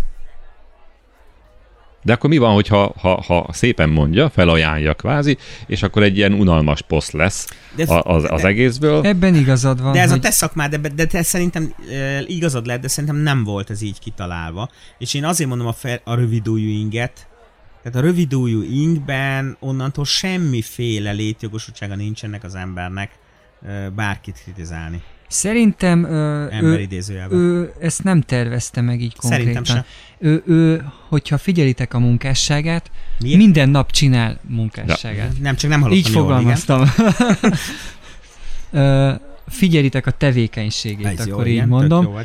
[2.05, 5.37] De akkor mi van, hogyha ha, ha szépen mondja, felajánlja kvázi,
[5.67, 9.05] és akkor egy ilyen unalmas poszt lesz De ez- az, az de- egészből.
[9.05, 12.65] Ebben igazad van, De ez hogy a te szakmád, de, de te szerintem e, igazad
[12.65, 14.69] lehet, de szerintem nem volt ez így kitalálva.
[14.97, 17.27] És én azért mondom a, a rövidújú inget,
[17.83, 23.11] tehát a rövidújú ingben onnantól semmiféle létjogosultsága nincsenek az embernek
[23.67, 25.01] e, bárkit kritizálni.
[25.35, 26.87] Szerintem ö, ő,
[27.29, 29.85] ő ezt nem tervezte meg így Szerintem konkrétan.
[30.19, 33.37] Ő, ő, hogyha figyelitek a munkásságát, Miért?
[33.37, 35.39] minden nap csinál munkásságát.
[35.41, 36.83] Nem, csak nem hallottam Így jól, fogalmaztam.
[38.71, 39.11] Ö,
[39.47, 41.17] Figyelitek a tevékenységét, igen.
[41.17, 42.03] Ez jó, akkor igen, így tök mondom.
[42.03, 42.19] jó.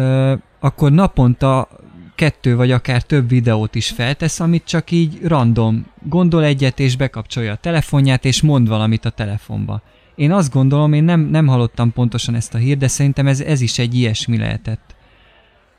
[0.00, 1.68] Ö, akkor naponta
[2.14, 7.52] kettő vagy akár több videót is feltesz, amit csak így random gondol egyet, és bekapcsolja
[7.52, 9.82] a telefonját, és mond valamit a telefonba.
[10.14, 13.60] Én azt gondolom, én nem, nem hallottam pontosan ezt a hírt, de szerintem ez, ez
[13.60, 14.94] is egy ilyesmi lehetett.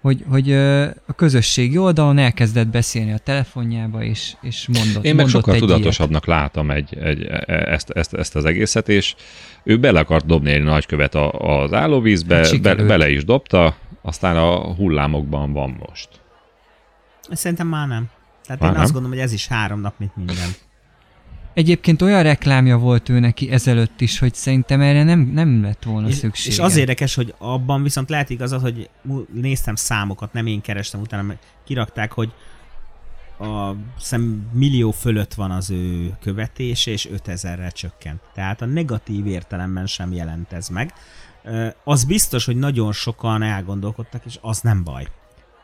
[0.01, 0.53] Hogy, hogy
[1.07, 5.59] a közösségi oldalon elkezdett beszélni a telefonjába, és, és mondott, Én meg mondott sokkal egy
[5.59, 9.15] tudatosabbnak látom egy, egy, e- ezt, ezt, ezt az egészet, és
[9.63, 14.37] ő bele akart dobni egy nagykövet a, az állóvízbe, Hát be, bele is dobta, aztán
[14.37, 16.09] a hullámokban van most.
[17.31, 18.09] Szerintem már nem.
[18.43, 18.83] Tehát Már én nem?
[18.83, 20.49] azt gondolom, hogy ez is három nap, mint minden.
[21.53, 26.07] Egyébként olyan reklámja volt ő neki ezelőtt is, hogy szerintem erre nem, nem lett volna
[26.07, 26.51] És, szükség.
[26.51, 28.89] és az érdekes, hogy abban viszont lehet igazad, hogy
[29.33, 31.33] néztem számokat, nem én kerestem, utána
[31.65, 32.33] kirakták, hogy
[33.39, 38.21] a szem millió fölött van az ő követése, és 5000-re csökkent.
[38.33, 40.93] Tehát a negatív értelemben sem jelent ez meg.
[41.83, 45.07] Az biztos, hogy nagyon sokan elgondolkodtak, és az nem baj.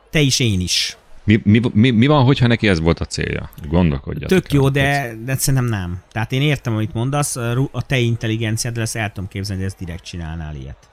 [0.09, 0.97] Te is, én is.
[1.29, 3.49] Mi, mi, mi, mi van, hogyha neki ez volt a célja?
[3.67, 4.39] Gondolkodjatok.
[4.39, 6.01] Tök jó, de, de szerintem nem.
[6.11, 7.35] Tehát én értem, amit mondasz,
[7.71, 10.89] a te intelligenciád lesz, el tudom képzelni, hogy ezt direkt csinálnál ilyet.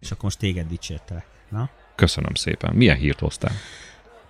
[0.00, 1.26] És akkor most téged dicsértelek.
[1.48, 1.70] Na?
[1.94, 2.74] Köszönöm szépen.
[2.74, 3.52] Milyen hírt hoztál?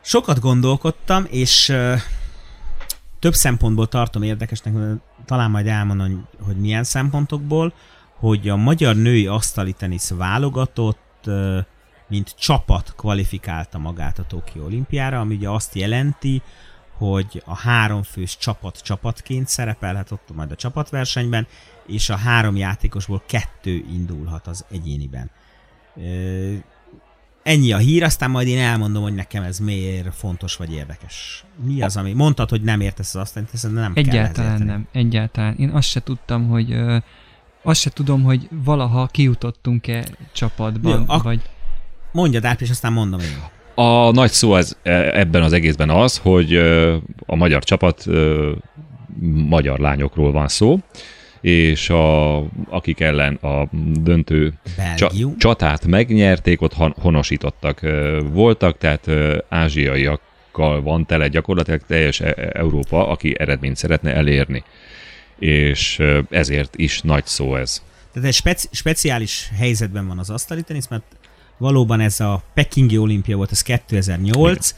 [0.01, 2.01] Sokat gondolkodtam, és uh,
[3.19, 4.75] több szempontból tartom érdekesnek,
[5.25, 7.73] talán majd elmondom, hogy milyen szempontokból,
[8.15, 11.59] hogy a magyar női asztali tenisz válogatott, uh,
[12.11, 16.43] mint csapat kvalifikálta magát a Tokió olimpiára, ami ugye azt jelenti,
[16.97, 21.47] hogy a három fős csapat csapatként szerepelhet ott majd a csapatversenyben,
[21.87, 25.31] és a három játékosból kettő indulhat az egyéniben.
[27.43, 31.45] Ennyi a hír, aztán majd én elmondom, hogy nekem ez miért fontos vagy érdekes.
[31.65, 32.13] Mi az, ami...
[32.13, 34.71] Mondtad, hogy nem értesz az azt, de nem kell Egyáltalán érteni.
[34.71, 35.55] nem, egyáltalán.
[35.55, 36.97] Én azt se tudtam, hogy ö,
[37.63, 41.43] azt se tudom, hogy valaha kijutottunk-e csapatban, Jó, ak- vagy
[42.13, 43.37] Mondjad át, és aztán mondom én.
[43.75, 46.57] A nagy szó ez, e, ebben az egészben az, hogy
[47.27, 48.05] a magyar csapat
[49.49, 50.79] magyar lányokról van szó,
[51.41, 52.37] és a,
[52.69, 53.69] akik ellen a
[54.01, 55.31] döntő Belgium.
[55.31, 57.81] csa, csatát megnyerték, ott hon- honosítottak
[58.33, 59.11] voltak, tehát
[59.49, 64.65] ázsiaiakkal van tele gyakorlatilag teljes E- E- Európa, aki eredményt szeretne elérni.
[65.39, 67.83] És ezért is nagy szó ez.
[68.13, 71.03] Tehát egy speci- speciális helyzetben van az asztali tenisz, mert
[71.61, 74.75] valóban ez a Pekingi olimpia volt, ez 2008,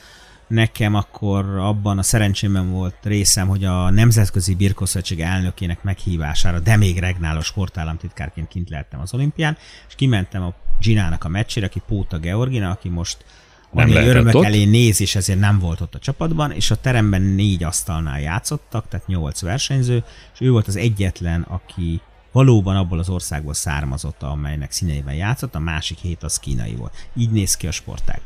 [0.47, 6.99] nekem akkor abban a szerencsémben volt részem, hogy a Nemzetközi Birkoszövetség elnökének meghívására, de még
[6.99, 9.57] regnálos sportállamtitkárként kint lehettem az olimpián,
[9.89, 13.25] és kimentem a Ginának a meccsére, aki Póta Georgina, aki most
[13.73, 14.45] Nem örömök ott.
[14.45, 18.89] elé néz, és ezért nem volt ott a csapatban, és a teremben négy asztalnál játszottak,
[18.89, 22.01] tehát nyolc versenyző, és ő volt az egyetlen, aki
[22.33, 27.09] valóban abból az országból származott, amelynek színeiben játszott, a másik hét az kínai volt.
[27.17, 28.21] Így néz ki a sportág.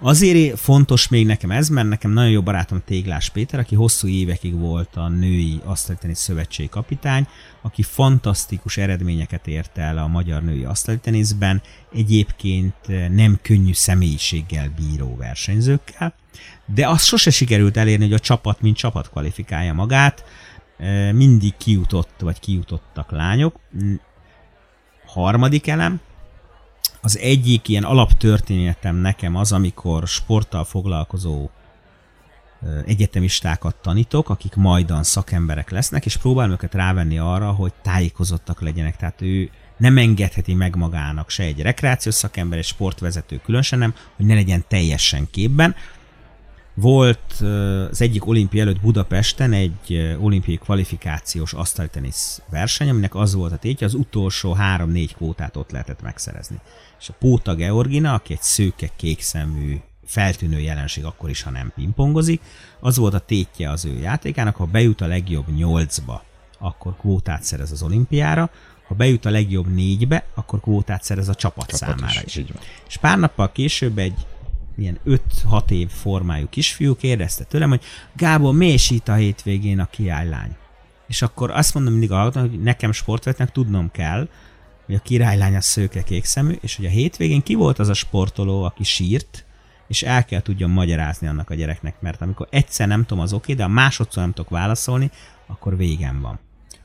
[0.00, 4.58] Azért fontos még nekem ez, mert nekem nagyon jó barátom Téglás Péter, aki hosszú évekig
[4.58, 7.28] volt a női asztalitenisz szövetség kapitány,
[7.62, 11.62] aki fantasztikus eredményeket ért el a magyar női asztaliteniszben,
[11.92, 12.74] egyébként
[13.10, 16.14] nem könnyű személyiséggel bíró versenyzőkkel,
[16.74, 20.24] de azt sose sikerült elérni, hogy a csapat, mint csapat kvalifikálja magát,
[21.12, 23.60] mindig kijutott, vagy kijutottak lányok.
[25.06, 26.00] Harmadik elem,
[27.00, 31.50] az egyik ilyen alaptörténetem nekem az, amikor sporttal foglalkozó
[32.86, 38.96] egyetemistákat tanítok, akik majdan szakemberek lesznek, és próbálom őket rávenni arra, hogy tájékozottak legyenek.
[38.96, 44.26] Tehát ő nem engedheti meg magának se egy rekreációs szakember, egy sportvezető különösen nem, hogy
[44.26, 45.74] ne legyen teljesen képben.
[46.78, 47.32] Volt
[47.90, 53.86] az egyik olimpia előtt Budapesten egy olimpiai kvalifikációs asztaltenisz verseny, aminek az volt a tétje,
[53.86, 56.60] az utolsó három-négy kvótát ott lehetett megszerezni.
[57.00, 62.40] És a Póta Georgina, aki egy szőke kékszemű feltűnő jelenség akkor is, ha nem pingpongozik,
[62.80, 66.24] az volt a tétje az ő játékának, ha bejut a legjobb nyolcba,
[66.58, 68.50] akkor kvótát szerez az olimpiára,
[68.86, 72.46] ha bejut a legjobb négybe, akkor kvótát szerez a csapat, Csapat számára is, is.
[72.88, 74.26] És pár nappal később egy
[74.76, 77.82] ilyen 5-6 év formájú kisfiú kérdezte tőlem, hogy
[78.16, 80.56] Gábor, mi is itt a hétvégén a királylány?
[81.08, 84.28] És akkor azt mondom mindig a hogy nekem sportvetnek tudnom kell,
[84.86, 87.94] hogy a királylány a szőke kék szemű, és hogy a hétvégén ki volt az a
[87.94, 89.44] sportoló, aki sírt,
[89.88, 93.54] és el kell tudjon magyarázni annak a gyereknek, mert amikor egyszer nem tudom az oké,
[93.54, 95.10] de a másodszor nem tudok válaszolni,
[95.46, 96.38] akkor végem van.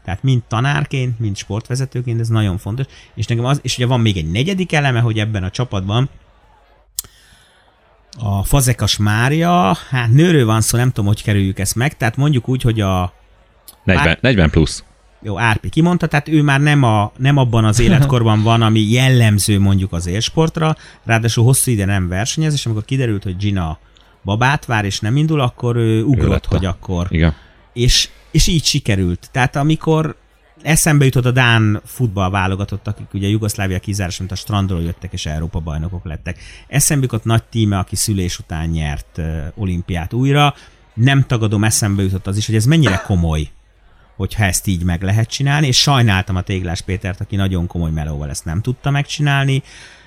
[0.03, 4.17] Tehát mind tanárként, mind sportvezetőként ez nagyon fontos, és nekem az, és ugye van még
[4.17, 6.09] egy negyedik eleme, hogy ebben a csapatban
[8.19, 12.47] a Fazekas Mária, hát nőről van szó, nem tudom, hogy kerüljük ezt meg, tehát mondjuk
[12.49, 13.13] úgy, hogy a
[13.83, 14.83] 40, 40 plusz.
[15.23, 19.59] Jó, Árpi kimondta, tehát ő már nem, a, nem abban az életkorban van, ami jellemző
[19.59, 23.79] mondjuk az élsportra, ráadásul hosszú ide nem versenyez, és amikor kiderült, hogy Gina
[24.23, 27.07] babát vár, és nem indul, akkor ő ugrott, hogy akkor.
[27.09, 27.35] Igen.
[27.73, 29.29] És, és így sikerült.
[29.31, 30.15] Tehát amikor
[30.63, 35.25] eszembe jutott a Dán futball válogatott, akik ugye Jugoszlávia kizárás, mint a strandról jöttek, és
[35.25, 36.39] Európa bajnokok lettek.
[36.67, 39.21] Eszembe jutott nagy tíme, aki szülés után nyert
[39.55, 40.53] olimpiát újra.
[40.93, 43.49] Nem tagadom, eszembe jutott az is, hogy ez mennyire komoly
[44.15, 48.29] hogyha ezt így meg lehet csinálni, és sajnáltam a Téglás Pétert, aki nagyon komoly melóval
[48.29, 49.63] ezt nem tudta megcsinálni.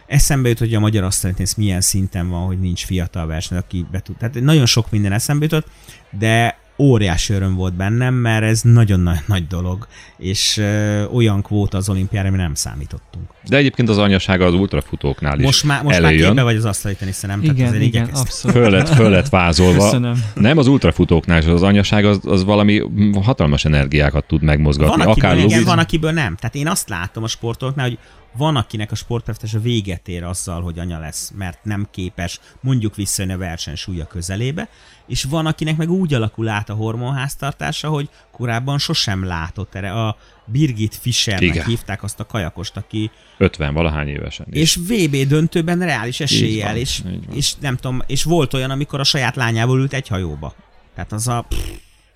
[0.06, 4.00] Eszembe jut, hogy a magyar ez milyen szinten van, hogy nincs fiatal verseny, aki be
[4.00, 4.16] tud.
[4.16, 5.66] Tehát nagyon sok minden eszembe jutott,
[6.10, 9.86] de óriási öröm volt bennem, mert ez nagyon-nagyon nagy dolog,
[10.18, 13.24] és ö, olyan kvóta az olimpiára, ami nem számítottunk.
[13.48, 16.26] De egyébként az anyasága az ultrafutóknál is Most már, most már előjön.
[16.26, 17.40] képbe vagy az asztali tenisze, nem?
[17.40, 18.20] Tehát Igen, igen, igyekeztem.
[18.20, 18.56] abszolút.
[18.56, 19.82] Föl lett, föl lett vázolva.
[19.84, 20.24] Köszönöm.
[20.34, 22.82] Nem az ultrafutóknál, és az anyaság az, az valami
[23.22, 24.96] hatalmas energiákat tud megmozgatni.
[24.96, 26.36] Van akiből Akár igen, Lubic- van akiből nem.
[26.36, 27.98] Tehát én azt látom a sportolóknál, hogy
[28.36, 32.94] van, akinek a sportpeftes a véget ér azzal, hogy anya lesz, mert nem képes mondjuk
[32.96, 34.68] visszajönni a versenysúlya közelébe,
[35.06, 39.92] és van, akinek meg úgy alakul át a hormonháztartása, hogy korábban sosem látott erre.
[39.92, 41.66] A Birgit Fischernek Igen.
[41.66, 44.46] hívták azt a kajakost, aki 50 valahány évesen.
[44.50, 47.02] és VB döntőben reális eséllyel, van, és,
[47.32, 50.54] és nem tudom, és volt olyan, amikor a saját lányával ült egy hajóba.
[50.94, 51.68] Tehát az a pff,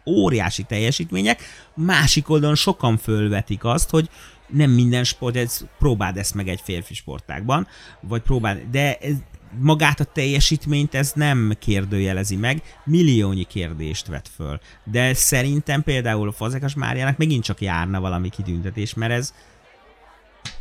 [0.07, 1.43] óriási teljesítmények.
[1.74, 4.09] Másik oldalon sokan fölvetik azt, hogy
[4.49, 7.66] nem minden sport, ez, próbáld ezt meg egy férfi sportágban,
[8.01, 9.14] vagy próbáld, de ez,
[9.61, 14.61] magát a teljesítményt ez nem kérdőjelezi meg, milliónyi kérdést vet föl.
[14.84, 19.34] De szerintem például a Fazekas Máriának megint csak járna valami kitüntetés, mert ez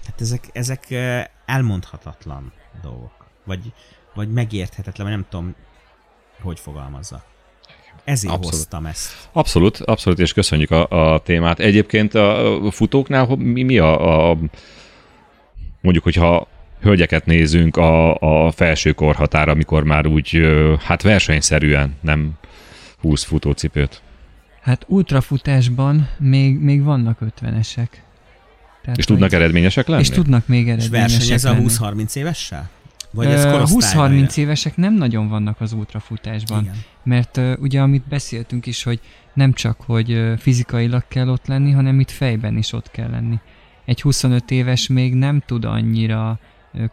[0.06, 0.96] hát ezek, ezek
[1.46, 3.26] elmondhatatlan dolgok.
[3.46, 3.74] Vagy,
[4.14, 5.56] vagy megérthetetlen, vagy nem tudom,
[6.42, 7.24] hogy fogalmazza.
[8.04, 8.56] Ezért Abszolút.
[8.56, 9.30] hoztam ezt.
[9.32, 11.60] Abszolút, abszolút, és köszönjük a, a témát.
[11.60, 14.38] Egyébként a futóknál mi, mi a, a
[15.82, 16.48] mondjuk, hogyha
[16.82, 18.16] hölgyeket nézünk, a,
[18.46, 20.42] a felső korhatár, amikor már úgy,
[20.80, 22.32] hát versenyszerűen nem
[23.00, 24.02] húz futócipőt.
[24.62, 28.04] Hát ultrafutásban még, még vannak ötvenesek.
[28.82, 30.02] Tehát, És tudnak eredményesek lenni?
[30.02, 32.06] És tudnak még És eredményesek versenyez a lenni.
[32.06, 32.70] 20-30 évessel?
[33.12, 34.44] Vagy ez Ö, korosztályra 20-30 ér?
[34.44, 36.62] évesek nem nagyon vannak az ultrafutásban.
[36.64, 36.76] Igen.
[37.04, 39.00] Mert uh, ugye amit beszéltünk is, hogy
[39.34, 43.40] nem csak, hogy uh, fizikailag kell ott lenni, hanem itt fejben is ott kell lenni.
[43.86, 46.38] Egy 25 éves még nem tud annyira uh,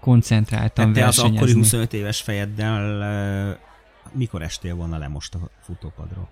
[0.01, 3.59] koncentráltan Tehát te az akkori 25 éves fejeddel
[4.13, 6.29] mikor estél volna le most a futópadról?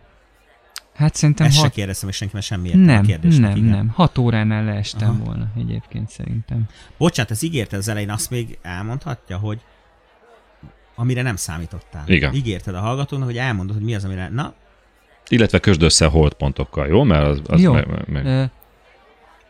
[0.94, 1.72] Hát szerintem Ezt se hat...
[1.72, 3.48] kérdeztem, és senki már semmi értelme Nem, kérdésnek.
[3.48, 3.70] nem, igen.
[3.70, 3.88] nem.
[3.88, 5.24] Hat óránál leestem Aha.
[5.24, 6.64] volna egyébként szerintem.
[6.98, 9.60] Bocsánat, ez ígérted az elején, azt még elmondhatja, hogy
[10.94, 12.04] amire nem számítottál.
[12.06, 12.34] Igen.
[12.34, 14.28] Ígérted a hallgatónak, hogy elmondod, hogy mi az, amire...
[14.28, 14.54] Na,
[15.28, 17.02] Illetve kösd össze holdpontokkal, jó?
[17.02, 17.72] Mert az, az Jó.
[17.72, 18.50] Meg, meg,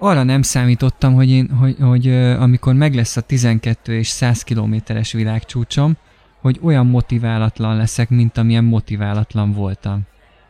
[0.02, 5.12] arra nem számítottam, hogy, én, hogy, hogy amikor meg lesz a 12 és 100 kilométeres
[5.12, 5.96] világcsúcsom,
[6.40, 10.00] hogy olyan motiválatlan leszek, mint amilyen motiválatlan voltam.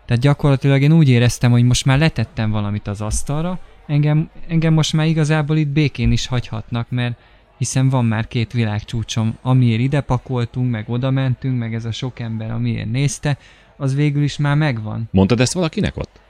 [0.07, 4.93] Tehát gyakorlatilag én úgy éreztem, hogy most már letettem valamit az asztalra, engem, engem most
[4.93, 7.19] már igazából itt békén is hagyhatnak, mert
[7.59, 12.21] hiszen van már két világcsúcsom, amiért ide pakoltunk, meg oda mentünk, meg ez a sok
[12.21, 13.39] ember, amiért nézte,
[13.77, 15.09] az végül is már megvan.
[15.11, 16.21] Mondtad ezt valakinek ott?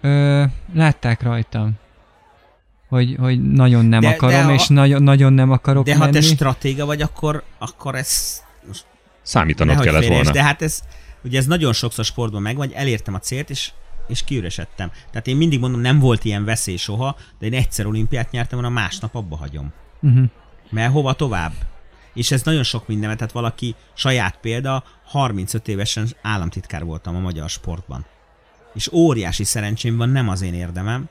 [0.00, 1.82] Ö, látták rajtam,
[2.94, 5.98] hogy, hogy nagyon nem De- akarom, de a- és nagyon, nagyon nem akarok de ha
[5.98, 6.12] menni.
[6.12, 8.42] te stratéga vagy, akkor, akkor ez...
[9.22, 10.40] Számítanod nehogy kellett félreérts, volna.
[10.40, 10.80] De hát ez,
[11.24, 13.72] ugye ez nagyon sokszor sportban megvan, hogy elértem a célt, és
[14.06, 14.90] és kiüresedtem.
[15.10, 18.74] Tehát én mindig mondom, nem volt ilyen veszély soha, de én egyszer olimpiát nyertem, volna
[18.74, 19.72] másnap abba hagyom.
[20.00, 20.24] Uh-huh.
[20.70, 21.52] Mert hova tovább?
[22.14, 27.48] És ez nagyon sok minden, tehát valaki saját példa, 35 évesen államtitkár voltam a magyar
[27.50, 28.06] sportban.
[28.74, 31.08] És óriási szerencsém van, nem az én érdemem,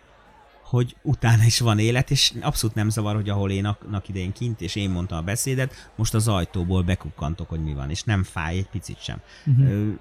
[0.64, 4.62] hogy utána is van élet, és abszolút nem zavar, hogy ahol én annak idején kint,
[4.62, 8.58] és én mondtam a beszédet, most az ajtóból bekukkantok, hogy mi van, és nem fáj
[8.58, 9.18] egy picit sem.
[9.46, 9.94] Uh-huh.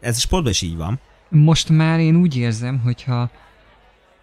[0.00, 1.00] Ez a sportban is így van.
[1.28, 3.30] Most már én úgy érzem, hogyha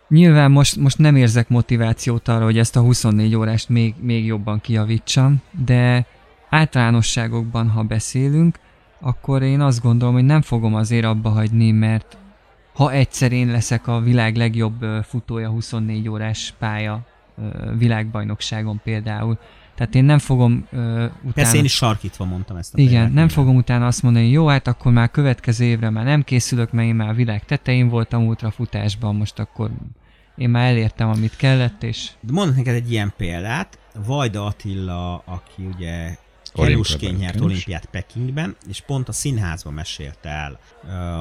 [0.09, 4.61] nyilván most, most nem érzek motivációt arra, hogy ezt a 24 órást még, még jobban
[4.61, 6.05] kijavítsam, de
[6.49, 8.59] általánosságokban, ha beszélünk,
[8.99, 12.17] akkor én azt gondolom, hogy nem fogom azért abba hagyni, mert
[12.75, 17.05] ha egyszer én leszek a világ legjobb futója 24 órás pálya
[17.77, 19.37] világbajnokságon például,
[19.75, 21.31] tehát én nem fogom ö, utána...
[21.33, 24.47] Persze én is sarkítva mondtam ezt a Igen, példát, nem fogom utána azt mondani, jó,
[24.47, 28.25] hát akkor már következő évre már nem készülök, mert én már a világ tetején voltam
[28.27, 29.71] ultrafutásban, most akkor
[30.35, 33.79] én már elértem, amit kellett, és De mondok neked egy ilyen példát.
[34.05, 36.17] Vajda Attila, aki ugye
[36.55, 40.59] Kerülsként nyert olimpiát Pekingben, és pont a színházban mesélte el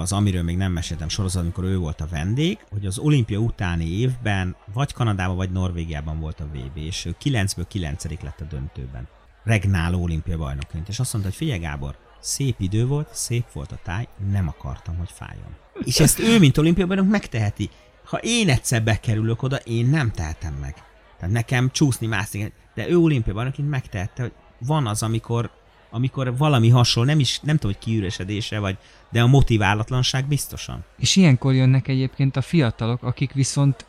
[0.01, 3.99] az, amiről még nem meséltem sorozat, amikor ő volt a vendég, hogy az olimpia utáni
[3.99, 9.09] évben vagy Kanadában, vagy Norvégiában volt a VB, és ő 9-ből 9 lett a döntőben.
[9.45, 10.89] Regnáló olimpia bajnokként.
[10.89, 14.97] És azt mondta, hogy figyelj Gábor, szép idő volt, szép volt a táj, nem akartam,
[14.97, 15.57] hogy fájjon.
[15.85, 17.71] És ezt ő, mint olimpia bajnok megteheti.
[18.05, 20.75] Ha én egyszer bekerülök oda, én nem tehetem meg.
[21.19, 24.33] Tehát nekem csúszni, mászni, de ő olimpia bajnokként megtehette, hogy
[24.67, 25.51] van az, amikor,
[25.91, 28.77] amikor valami hasonló, nem is, nem tudom, hogy kiüresedése vagy,
[29.11, 30.85] de a motiválatlanság biztosan.
[30.99, 33.87] És ilyenkor jönnek egyébként a fiatalok, akik viszont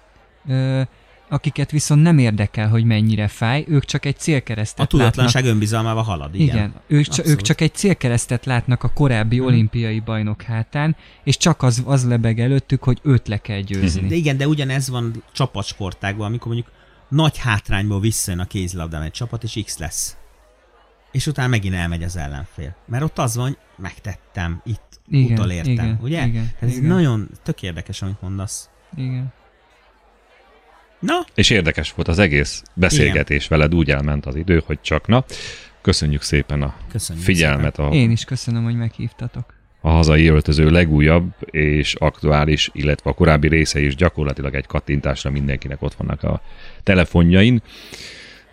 [0.48, 0.82] ö,
[1.30, 5.52] akiket viszont nem érdekel, hogy mennyire fáj, ők csak egy célkeresztet A tudatlanság látnak.
[5.54, 6.56] önbizalmával halad, igen.
[6.56, 9.46] Igen, ők, csak, ők csak egy célkeresztet látnak a korábbi Mhm.
[9.46, 14.08] olimpiai bajnok hátán, és csak az, az lebeg előttük, hogy őt le kell győzni.
[14.08, 16.72] De igen, de ugyanez van csapatsportákban, amikor mondjuk
[17.10, 20.18] nagy hátrányból visszajön a kézilabdán egy csapat, és X lesz.
[21.16, 22.76] És utána megint elmegy az ellenfél.
[22.86, 26.26] Mert ott az van, hogy megtettem, itt Igen, utolértem, igen, ugye?
[26.26, 26.90] igen, Tehát ez igen.
[26.90, 28.70] nagyon tök érdekes, amit mondasz.
[28.98, 29.34] Igen.
[31.00, 35.26] Na, És érdekes volt az egész beszélgetés veled, úgy elment az idő, hogy csak na.
[35.82, 39.54] Köszönjük szépen a Köszönjük figyelmet a, Én is köszönöm, hogy meghívtatok.
[39.82, 45.82] a hazai öltöző legújabb és aktuális, illetve a korábbi részei is gyakorlatilag egy kattintásra mindenkinek
[45.82, 46.42] ott vannak a
[46.84, 47.62] telefonjain.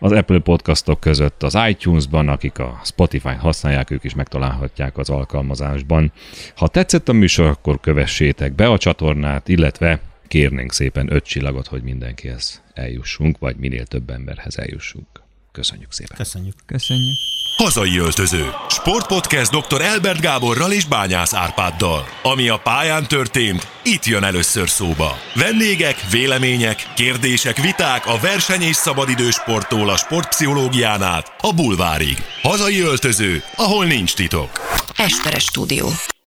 [0.02, 6.12] Az Apple podcastok között az iTunes-ban, akik a Spotify-n használják, ők is megtalálhatják az alkalmazásban.
[6.56, 11.82] Ha tetszett a műsor, akkor kövessétek be a csatornát, illetve kérnénk szépen öt csillagot, hogy
[11.82, 15.06] mindenkihez eljussunk, vagy minél több emberhez eljussunk.
[15.52, 16.16] Köszönjük szépen!
[16.16, 16.54] köszönjük.
[16.66, 17.16] Köszönjük.
[17.62, 18.50] Hazai öltöző.
[18.68, 19.80] Sportpodcast dr.
[19.80, 22.08] Elbert Gáborral és Bányász Árpáddal.
[22.22, 25.18] Ami a pályán történt, itt jön először szóba.
[25.34, 32.24] Vendégek, vélemények, kérdések, viták a verseny és szabadidős sporttól a sportpszichológián át a bulvárig.
[32.42, 34.50] Hazai öltöző, ahol nincs titok.
[34.96, 35.88] Esperes stúdió.